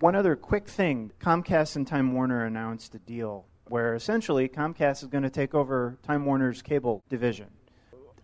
One 0.00 0.14
other 0.14 0.36
quick 0.36 0.68
thing 0.68 1.12
Comcast 1.18 1.76
and 1.76 1.86
Time 1.86 2.12
Warner 2.12 2.44
announced 2.44 2.94
a 2.94 2.98
deal 2.98 3.46
where 3.68 3.94
essentially 3.94 4.48
Comcast 4.48 5.02
is 5.02 5.08
going 5.08 5.22
to 5.22 5.30
take 5.30 5.54
over 5.54 5.96
Time 6.02 6.26
Warner's 6.26 6.60
cable 6.60 7.02
division. 7.08 7.46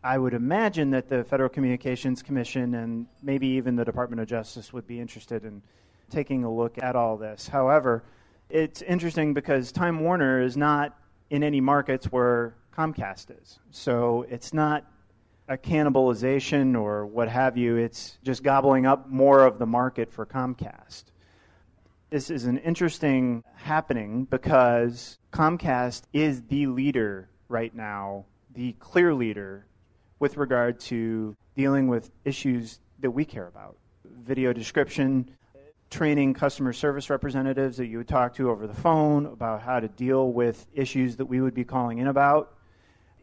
I 0.05 0.19
would 0.19 0.35
imagine 0.35 0.91
that 0.91 1.09
the 1.09 1.25
Federal 1.25 1.49
Communications 1.49 2.23
Commission 2.23 2.75
and 2.75 3.07
maybe 3.23 3.47
even 3.49 3.77
the 3.77 3.85
Department 3.85 4.21
of 4.21 4.29
Justice 4.29 4.73
would 4.73 4.87
be 4.87 5.01
interested 5.01 5.45
in 5.45 5.63
taking 6.11 6.45
a 6.45 6.53
look 6.53 6.83
at 6.83 6.97
all 6.97 7.17
this. 7.17 7.49
However, 7.49 8.05
it's 8.49 8.83
interesting 8.83 9.35
because 9.35 9.73
Time 9.73 10.01
Warner 10.01 10.41
is 10.41 10.57
not 10.57 10.99
in 11.31 11.43
any 11.43 11.61
markets 11.61 12.07
where 12.07 12.55
Comcast 12.77 13.41
is. 13.43 13.59
So 13.71 14.27
it's 14.29 14.53
not 14.53 14.85
a 15.49 15.57
cannibalization 15.57 16.81
or 16.81 17.07
what 17.07 17.29
have 17.29 17.57
you. 17.57 17.77
It's 17.77 18.19
just 18.23 18.43
gobbling 18.43 18.87
up 18.87 19.09
more 19.09 19.45
of 19.45 19.59
the 19.59 19.67
market 19.67 20.13
for 20.13 20.27
Comcast. 20.27 21.05
This 22.11 22.31
is 22.31 22.45
an 22.45 22.59
interesting 22.59 23.43
happening 23.57 24.25
because 24.25 25.19
Comcast 25.33 26.03
is 26.13 26.43
the 26.43 26.67
leader 26.67 27.29
right 27.49 27.75
now, 27.75 28.27
the 28.55 28.73
clear 28.79 29.13
leader 29.13 29.67
with 30.19 30.37
regard 30.37 30.79
to 30.81 31.37
dealing 31.57 31.89
with 31.89 32.11
issues 32.25 32.81
that 33.01 33.11
we 33.11 33.25
care 33.25 33.49
about 33.49 33.77
video 34.25 34.53
description, 34.53 35.31
training 35.97 36.35
customer 36.35 36.75
service 36.75 37.09
representatives 37.09 37.79
that 37.79 37.87
you 37.87 37.97
would 37.97 38.07
talk 38.07 38.35
to 38.35 38.51
over 38.51 38.67
the 38.67 38.75
phone 38.75 39.25
about 39.25 39.63
how 39.63 39.81
to 39.81 39.89
deal 39.89 40.31
with 40.31 40.67
issues 40.75 41.17
that 41.17 41.25
we 41.25 41.41
would 41.41 41.55
be 41.55 41.65
calling 41.65 41.97
in 41.97 42.09
about, 42.09 42.55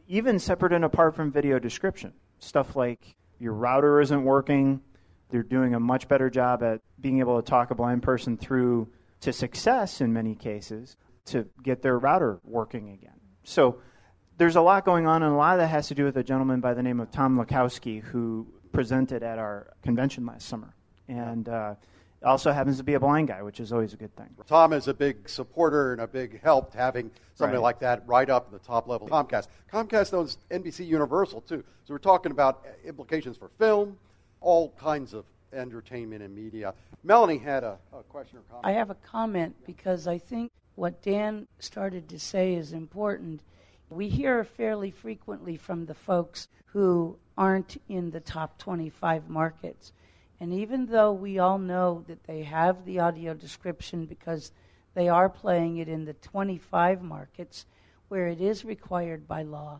even 0.08 0.40
separate 0.40 0.74
and 0.74 0.84
apart 0.84 1.16
from 1.16 1.32
video 1.32 1.60
description. 1.60 2.12
Stuff 2.40 2.76
like 2.76 3.16
your 3.38 3.54
router 3.54 4.02
isn't 4.02 4.24
working, 4.24 4.82
they're 5.30 5.44
doing 5.44 5.76
a 5.76 5.80
much 5.80 6.08
better 6.08 6.32
job 6.32 6.64
at 6.64 6.82
being 7.00 7.20
able 7.20 7.40
to 7.40 7.48
talk 7.48 7.70
a 7.70 7.76
blind 7.76 8.02
person 8.02 8.38
through 8.38 8.88
to 9.22 9.32
success 9.32 10.02
in 10.02 10.12
many 10.12 10.34
cases 10.34 10.98
to 11.26 11.46
get 11.62 11.84
their 11.84 12.00
router 12.00 12.40
working 12.44 12.90
again. 12.90 13.20
So 13.44 13.78
there's 14.38 14.56
a 14.56 14.62
lot 14.62 14.84
going 14.84 15.06
on, 15.06 15.22
and 15.22 15.32
a 15.32 15.36
lot 15.36 15.54
of 15.54 15.60
that 15.60 15.68
has 15.68 15.90
to 15.90 15.94
do 15.96 16.06
with 16.06 16.18
a 16.18 16.24
gentleman 16.24 16.60
by 16.60 16.74
the 16.74 16.82
name 16.82 17.00
of 17.00 17.12
Tom 17.12 17.38
Wlodkowski 17.38 18.02
who 18.02 18.48
presented 18.72 19.22
at 19.22 19.38
our 19.38 19.74
convention 19.84 20.26
last 20.26 20.48
summer. 20.48 20.74
And 21.08 21.48
uh, 21.48 21.76
also 22.24 22.52
happens 22.52 22.78
to 22.78 22.84
be 22.84 22.94
a 22.94 23.00
blind 23.00 23.28
guy, 23.28 23.42
which 23.42 23.60
is 23.60 23.72
always 23.72 23.94
a 23.94 23.98
good 23.98 24.16
thing. 24.16 24.30
Tom 24.48 24.74
is 24.74 24.88
a 24.88 24.94
big 24.94 25.28
supporter 25.28 25.92
and 25.92 26.02
a 26.02 26.08
big 26.08 26.42
help 26.42 26.72
to 26.72 26.78
having 26.78 27.12
somebody 27.36 27.58
right. 27.58 27.64
like 27.64 27.80
that 27.80 28.04
right 28.08 28.30
up 28.30 28.48
in 28.48 28.54
the 28.54 28.64
top 28.64 28.88
level. 28.88 29.08
Comcast. 29.08 29.48
Comcast 29.72 30.14
owns 30.14 30.38
NBC 30.50 30.88
Universal 30.88 31.42
too, 31.42 31.64
so 31.84 31.94
we're 31.94 31.98
talking 31.98 32.32
about 32.32 32.66
implications 32.86 33.38
for 33.38 33.50
film, 33.60 33.98
all 34.42 34.74
kinds 34.80 35.14
of 35.14 35.26
entertainment 35.54 36.24
and 36.24 36.36
media. 36.36 36.74
Melanie 37.04 37.38
had 37.38 37.64
a, 37.64 37.78
a 37.92 38.04
question 38.04 38.40
or 38.40 38.42
comment. 38.44 38.66
I 38.66 38.72
have 38.72 38.90
a 38.90 38.96
comment 38.96 39.56
because 39.66 40.08
I 40.08 40.18
think 40.18 40.52
what 40.76 41.02
Dan 41.02 41.48
started 41.60 42.10
to 42.10 42.20
say 42.20 42.56
is 42.56 42.74
important. 42.74 43.42
We 43.90 44.10
hear 44.10 44.44
fairly 44.44 44.92
frequently 44.92 45.58
from 45.58 45.86
the 45.86 45.94
folks 45.94 46.48
who 46.66 47.18
aren't 47.38 47.80
in 47.90 48.12
the 48.12 48.20
top 48.20 48.58
25 48.58 49.30
markets 49.30 49.94
and 50.40 50.54
even 50.54 50.86
though 50.86 51.12
we 51.12 51.40
all 51.40 51.58
know 51.58 52.04
that 52.08 52.24
they 52.26 52.44
have 52.44 52.86
the 52.86 53.00
audio 53.00 53.34
description 53.34 54.06
because 54.06 54.52
they 54.94 55.10
are 55.10 55.30
playing 55.30 55.78
it 55.78 55.88
in 55.88 56.06
the 56.06 56.14
25 56.14 57.02
markets 57.02 57.66
where 58.10 58.28
it 58.28 58.42
is 58.42 58.66
required 58.66 59.28
by 59.28 59.44
law, 59.44 59.80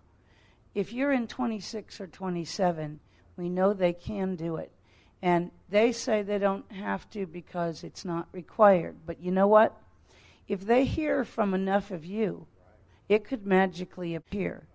if 0.74 0.92
you're 0.92 1.12
in 1.12 1.28
26 1.28 2.02
or 2.02 2.08
27, 2.08 3.00
we 3.38 3.50
know 3.50 3.74
they 3.74 3.94
can 3.94 4.36
do 4.36 4.56
it. 4.56 4.72
And 5.22 5.52
they 5.70 5.92
say 5.92 6.22
they 6.22 6.40
don't 6.40 6.70
have 6.72 7.10
to 7.12 7.26
because 7.26 7.84
it's 7.84 8.04
not 8.04 8.28
required. 8.32 8.98
But 9.06 9.22
you 9.22 9.32
know 9.32 9.48
what? 9.48 9.78
If 10.48 10.66
they 10.66 10.84
hear 10.84 11.24
from 11.24 11.54
enough 11.54 11.92
of 11.92 12.06
you, 12.06 12.48
it 13.08 13.24
could 13.24 13.46
magically 13.46 14.16
appear. 14.16 14.68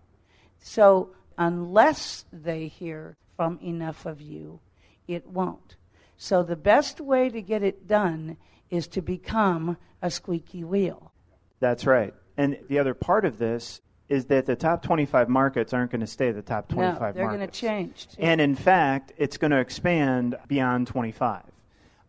So, 0.60 1.10
unless 1.36 2.24
they 2.32 2.68
hear 2.68 3.16
from 3.36 3.58
enough 3.62 4.06
of 4.06 4.20
you, 4.20 4.60
it 5.08 5.26
won't. 5.26 5.76
So 6.16 6.42
the 6.42 6.56
best 6.56 7.00
way 7.00 7.30
to 7.30 7.42
get 7.42 7.62
it 7.62 7.88
done 7.88 8.36
is 8.70 8.86
to 8.88 9.02
become 9.02 9.76
a 10.02 10.10
squeaky 10.10 10.62
wheel. 10.62 11.12
That's 11.60 11.86
right. 11.86 12.14
And 12.36 12.58
the 12.68 12.78
other 12.78 12.94
part 12.94 13.24
of 13.24 13.38
this 13.38 13.80
is 14.08 14.26
that 14.26 14.46
the 14.46 14.56
top 14.56 14.82
25 14.82 15.28
markets 15.28 15.72
aren't 15.72 15.90
going 15.90 16.00
to 16.00 16.06
stay 16.06 16.30
the 16.32 16.42
top 16.42 16.68
25 16.68 17.00
no, 17.00 17.12
they're 17.12 17.24
markets. 17.24 17.38
going 17.38 17.50
to 17.50 17.60
change. 17.60 18.06
Too. 18.08 18.16
And 18.20 18.40
in 18.40 18.54
fact, 18.54 19.12
it's 19.18 19.36
going 19.36 19.50
to 19.50 19.58
expand 19.58 20.36
beyond 20.46 20.86
25. 20.86 21.42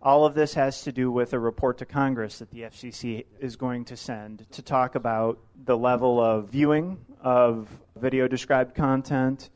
All 0.01 0.25
of 0.25 0.33
this 0.33 0.53
has 0.53 0.83
to 0.83 0.93
do 0.93 1.11
with 1.11 1.33
a 1.33 1.39
report 1.39 1.79
to 1.79 1.85
Congress 1.85 2.39
that 2.39 2.49
the 2.51 2.61
FCC 2.61 3.25
is 3.41 3.57
going 3.57 3.83
to 3.85 3.97
send 3.97 4.45
to 4.51 4.61
talk 4.61 4.95
about 4.95 5.39
the 5.65 5.77
level 5.77 6.21
of 6.21 6.49
viewing 6.49 6.97
of 7.21 7.67
video 7.97 8.27
described 8.27 8.75
content. 8.75 9.49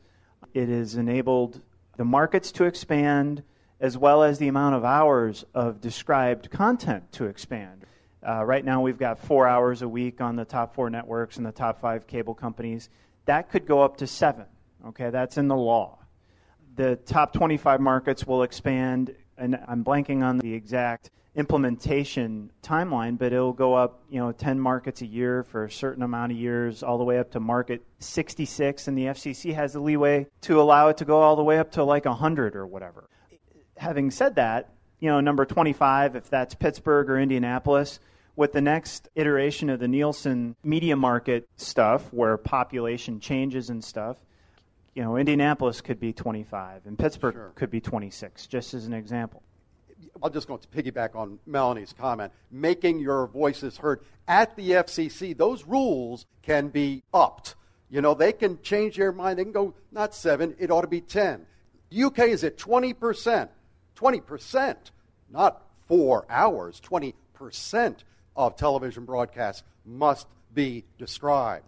It 0.52 0.68
has 0.68 0.96
enabled 0.96 1.62
the 1.96 2.04
markets 2.04 2.52
to 2.52 2.64
expand 2.64 3.42
as 3.80 3.98
well 3.98 4.22
as 4.22 4.38
the 4.38 4.48
amount 4.48 4.74
of 4.74 4.84
hours 4.84 5.44
of 5.54 5.80
described 5.80 6.50
content 6.50 7.12
to 7.12 7.26
expand. 7.26 7.84
Uh, 8.26 8.42
right 8.44 8.64
now, 8.64 8.80
we've 8.80 8.98
got 8.98 9.18
four 9.18 9.46
hours 9.46 9.82
a 9.82 9.88
week 9.88 10.20
on 10.20 10.36
the 10.36 10.44
top 10.44 10.74
four 10.74 10.88
networks 10.88 11.36
and 11.36 11.44
the 11.44 11.52
top 11.52 11.80
five 11.80 12.06
cable 12.06 12.34
companies. 12.34 12.88
That 13.26 13.50
could 13.50 13.66
go 13.66 13.82
up 13.82 13.98
to 13.98 14.06
seven. 14.06 14.46
Okay, 14.86 15.10
that's 15.10 15.36
in 15.36 15.48
the 15.48 15.56
law. 15.56 15.98
The 16.76 16.96
top 16.96 17.32
25 17.32 17.80
markets 17.80 18.26
will 18.26 18.42
expand, 18.42 19.14
and 19.36 19.58
I'm 19.68 19.84
blanking 19.84 20.22
on 20.22 20.38
the 20.38 20.54
exact 20.54 21.10
implementation 21.36 22.50
timeline, 22.62 23.18
but 23.18 23.32
it'll 23.32 23.52
go 23.52 23.74
up, 23.74 24.02
you 24.08 24.20
know, 24.20 24.32
10 24.32 24.58
markets 24.60 25.02
a 25.02 25.06
year 25.06 25.42
for 25.42 25.64
a 25.64 25.70
certain 25.70 26.02
amount 26.02 26.32
of 26.32 26.38
years, 26.38 26.82
all 26.82 26.98
the 26.98 27.04
way 27.04 27.18
up 27.18 27.32
to 27.32 27.40
market 27.40 27.82
66, 27.98 28.88
and 28.88 28.96
the 28.96 29.06
FCC 29.06 29.54
has 29.54 29.72
the 29.72 29.80
leeway 29.80 30.26
to 30.42 30.60
allow 30.60 30.88
it 30.88 30.96
to 30.98 31.04
go 31.04 31.20
all 31.20 31.36
the 31.36 31.42
way 31.42 31.58
up 31.58 31.72
to 31.72 31.82
like 31.84 32.04
100 32.04 32.54
or 32.54 32.66
whatever. 32.66 33.08
Having 33.76 34.12
said 34.12 34.36
that, 34.36 34.70
you 35.00 35.10
know, 35.10 35.20
number 35.20 35.44
25, 35.44 36.16
if 36.16 36.30
that's 36.30 36.54
Pittsburgh 36.54 37.10
or 37.10 37.18
Indianapolis, 37.18 37.98
with 38.36 38.52
the 38.52 38.60
next 38.60 39.08
iteration 39.14 39.70
of 39.70 39.78
the 39.80 39.88
Nielsen 39.88 40.56
media 40.64 40.96
market 40.96 41.48
stuff, 41.56 42.12
where 42.12 42.36
population 42.36 43.20
changes 43.20 43.70
and 43.70 43.82
stuff, 43.82 44.18
you 44.94 45.02
know, 45.02 45.16
Indianapolis 45.16 45.80
could 45.80 45.98
be 45.98 46.12
25 46.12 46.86
and 46.86 46.98
Pittsburgh 46.98 47.34
Sure. 47.34 47.52
could 47.56 47.70
be 47.70 47.80
26, 47.80 48.46
just 48.46 48.74
as 48.74 48.86
an 48.86 48.92
example. 48.92 49.42
I'm 50.22 50.32
just 50.32 50.48
going 50.48 50.60
to 50.60 50.68
piggyback 50.68 51.14
on 51.14 51.38
Melanie's 51.46 51.92
comment. 51.92 52.32
Making 52.50 53.00
your 53.00 53.26
voices 53.26 53.76
heard 53.76 54.00
at 54.26 54.56
the 54.56 54.70
FCC, 54.70 55.36
those 55.36 55.64
rules 55.64 56.26
can 56.42 56.68
be 56.68 57.02
upped. 57.12 57.54
You 57.90 58.00
know, 58.00 58.14
they 58.14 58.32
can 58.32 58.60
change 58.62 58.96
their 58.96 59.12
mind. 59.12 59.38
They 59.38 59.44
can 59.44 59.52
go, 59.52 59.74
not 59.92 60.14
seven, 60.14 60.56
it 60.58 60.70
ought 60.70 60.82
to 60.82 60.88
be 60.88 61.00
10. 61.00 61.46
UK 61.94 62.20
is 62.20 62.42
at 62.44 62.56
20%. 62.56 63.48
20%, 63.96 64.76
not 65.30 65.62
four 65.86 66.26
hours, 66.28 66.80
20% 66.80 67.96
of 68.36 68.56
television 68.56 69.04
broadcasts 69.04 69.62
must 69.84 70.26
be 70.52 70.84
described. 70.98 71.64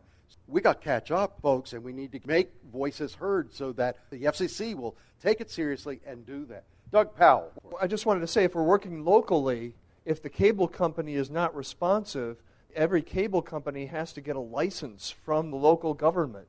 We 0.49 0.61
got 0.61 0.81
to 0.81 0.85
catch 0.85 1.11
up, 1.11 1.41
folks, 1.43 1.73
and 1.73 1.83
we 1.83 1.93
need 1.93 2.13
to 2.13 2.21
make 2.25 2.51
voices 2.73 3.15
heard 3.15 3.53
so 3.53 3.73
that 3.73 3.97
the 4.11 4.23
FCC 4.25 4.75
will 4.75 4.97
take 5.21 5.41
it 5.41 5.51
seriously 5.51 6.01
and 6.07 6.25
do 6.25 6.45
that. 6.47 6.65
Doug 6.91 7.17
Powell. 7.17 7.53
I 7.81 7.87
just 7.87 8.07
wanted 8.07 8.21
to 8.21 8.27
say 8.27 8.45
if 8.45 8.55
we're 8.55 8.63
working 8.63 9.05
locally, 9.05 9.75
if 10.05 10.23
the 10.23 10.31
cable 10.31 10.69
company 10.69 11.15
is 11.15 11.31
not 11.31 11.55
responsive, 11.55 12.43
every 12.75 13.03
cable 13.03 13.43
company 13.43 13.87
has 13.87 14.13
to 14.13 14.21
get 14.21 14.37
a 14.37 14.41
license 14.41 15.11
from 15.11 15.51
the 15.51 15.57
local 15.57 15.95
government. 15.95 16.47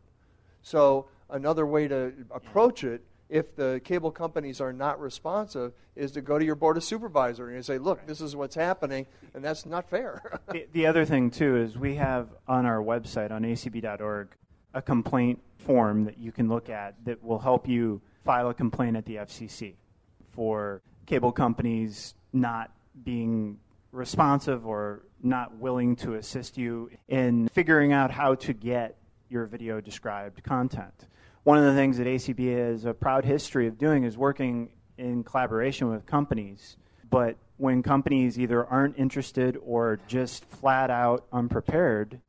So, 0.61 1.07
another 1.29 1.65
way 1.65 1.87
to 1.87 2.13
approach 2.29 2.83
it, 2.83 3.03
if 3.29 3.55
the 3.55 3.81
cable 3.83 4.11
companies 4.11 4.61
are 4.61 4.71
not 4.71 5.01
responsive, 5.01 5.73
is 5.95 6.11
to 6.11 6.21
go 6.21 6.37
to 6.37 6.45
your 6.45 6.55
board 6.55 6.77
of 6.77 6.83
supervisor 6.83 7.49
and 7.49 7.65
say, 7.65 7.77
look, 7.77 8.05
this 8.05 8.21
is 8.21 8.35
what's 8.35 8.55
happening, 8.55 9.07
and 9.33 9.43
that's 9.43 9.65
not 9.65 9.89
fair. 9.89 10.39
the, 10.51 10.67
the 10.71 10.85
other 10.85 11.03
thing 11.03 11.31
too 11.31 11.57
is 11.57 11.77
we 11.77 11.95
have 11.95 12.29
on 12.47 12.65
our 12.65 12.79
website 12.79 13.31
on 13.31 13.41
acb.org 13.41 14.29
a 14.73 14.81
complaint 14.81 15.41
form 15.57 16.05
that 16.05 16.17
you 16.19 16.31
can 16.31 16.47
look 16.47 16.69
at 16.69 16.93
that 17.05 17.21
will 17.23 17.39
help 17.39 17.67
you 17.67 17.99
file 18.23 18.49
a 18.49 18.53
complaint 18.53 18.95
at 18.95 19.05
the 19.05 19.15
FCC 19.15 19.73
for 20.37 20.83
cable 21.07 21.31
companies 21.31 22.13
not 22.31 22.71
being 23.03 23.57
responsive 23.91 24.67
or 24.67 25.01
not 25.23 25.57
willing 25.57 25.95
to 25.95 26.13
assist 26.13 26.59
you 26.59 26.91
in 27.07 27.47
figuring 27.47 27.91
out 27.91 28.11
how 28.11 28.35
to 28.35 28.53
get 28.53 28.95
your 29.29 29.47
video 29.47 29.81
described 29.81 30.43
content. 30.43 31.07
One 31.41 31.57
of 31.57 31.63
the 31.63 31.73
things 31.73 31.97
that 31.97 32.05
ACB 32.05 32.55
has 32.55 32.85
a 32.85 32.93
proud 32.93 33.25
history 33.25 33.65
of 33.65 33.79
doing 33.79 34.03
is 34.03 34.15
working 34.15 34.69
in 34.99 35.23
collaboration 35.23 35.89
with 35.89 36.05
companies. 36.05 36.77
But 37.09 37.35
when 37.57 37.81
companies 37.81 38.37
either 38.37 38.63
aren't 38.63 38.99
interested 38.99 39.57
or 39.65 39.99
just 40.07 40.45
flat 40.45 40.91
out 40.91 41.25
unprepared, 41.33 42.21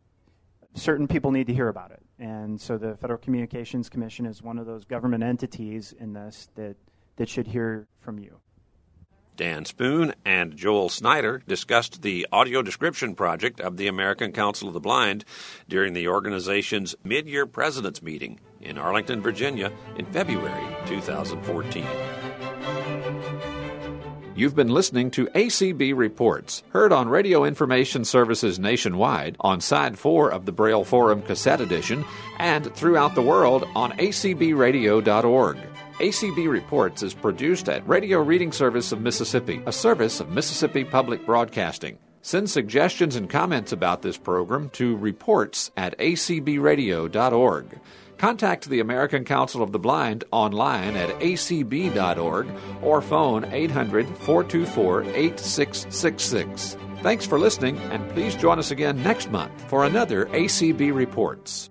certain 0.73 1.07
people 1.07 1.31
need 1.31 1.47
to 1.49 1.53
hear 1.53 1.69
about 1.69 1.91
it. 1.91 2.03
And 2.19 2.59
so 2.59 2.79
the 2.79 2.97
Federal 2.97 3.19
Communications 3.19 3.91
Commission 3.91 4.25
is 4.25 4.43
one 4.43 4.59
of 4.59 4.65
those 4.65 4.87
government 4.87 5.23
entities 5.23 5.93
in 6.01 6.15
this 6.15 6.49
that, 6.55 6.77
that 7.19 7.29
should 7.29 7.49
hear 7.49 7.87
from 8.01 8.19
you. 8.19 8.41
Dan 9.37 9.65
Spoone 9.65 10.15
and 10.25 10.57
Joel 10.57 10.89
Snyder 10.89 11.43
discussed 11.47 12.03
the 12.03 12.27
audio 12.33 12.61
description 12.61 13.15
project 13.15 13.61
of 13.61 13.77
the 13.77 13.87
American 13.87 14.33
Council 14.33 14.67
of 14.67 14.75
the 14.75 14.81
Blind 14.81 15.25
during 15.69 15.93
the 15.93 16.09
organization's 16.09 16.97
mid 17.05 17.29
year 17.29 17.47
president's 17.47 18.03
meeting 18.03 18.41
in 18.61 18.79
Arlington, 18.79 19.23
Virginia 19.23 19.71
in 19.97 20.07
February 20.07 20.67
2014. 20.87 21.87
You've 24.35 24.57
been 24.57 24.71
listening 24.71 25.11
to 25.13 25.27
ACB 25.27 25.97
Reports, 25.97 26.63
heard 26.71 26.93
on 26.93 27.09
Radio 27.09 27.45
Information 27.45 28.05
Services 28.05 28.59
nationwide, 28.59 29.37
on 29.41 29.61
Side 29.61 29.99
4 29.99 30.31
of 30.31 30.47
the 30.47 30.53
Braille 30.53 30.85
Forum 30.85 31.23
Cassette 31.23 31.61
Edition, 31.61 32.05
and 32.39 32.73
throughout 32.75 33.15
the 33.15 33.23
world 33.23 33.69
on 33.75 33.93
acbradio.org. 33.93 35.59
ACB 35.99 36.49
Reports 36.49 37.03
is 37.03 37.13
produced 37.13 37.69
at 37.69 37.87
Radio 37.89 38.23
Reading 38.23 38.53
Service 38.53 38.93
of 38.93 39.01
Mississippi, 39.01 39.61
a 39.67 39.73
service 39.73 40.21
of 40.21 40.31
Mississippi 40.31 40.85
Public 40.85 41.27
Broadcasting. 41.27 41.99
Send 42.23 42.49
suggestions 42.49 43.17
and 43.17 43.29
comments 43.29 43.73
about 43.73 44.03
this 44.03 44.17
program 44.17 44.71
to 44.71 44.97
reports 44.97 45.73
at 45.77 45.99
acbradio.org. 45.99 47.81
Contact 48.17 48.69
the 48.69 48.79
American 48.79 49.25
Council 49.25 49.61
of 49.61 49.73
the 49.73 49.81
Blind 49.81 50.23
online 50.31 50.95
at 50.95 51.11
acb.org 51.19 52.47
or 52.81 53.03
phone 53.03 53.45
800 53.47 54.07
424 54.19 55.03
8666. 55.03 56.77
Thanks 57.03 57.27
for 57.27 57.41
listening, 57.41 57.77
and 57.91 58.09
please 58.11 58.37
join 58.37 58.61
us 58.61 58.71
again 58.71 59.03
next 59.03 59.33
month 59.33 59.69
for 59.69 59.85
another 59.85 60.27
ACB 60.27 60.95
Reports. 60.95 61.71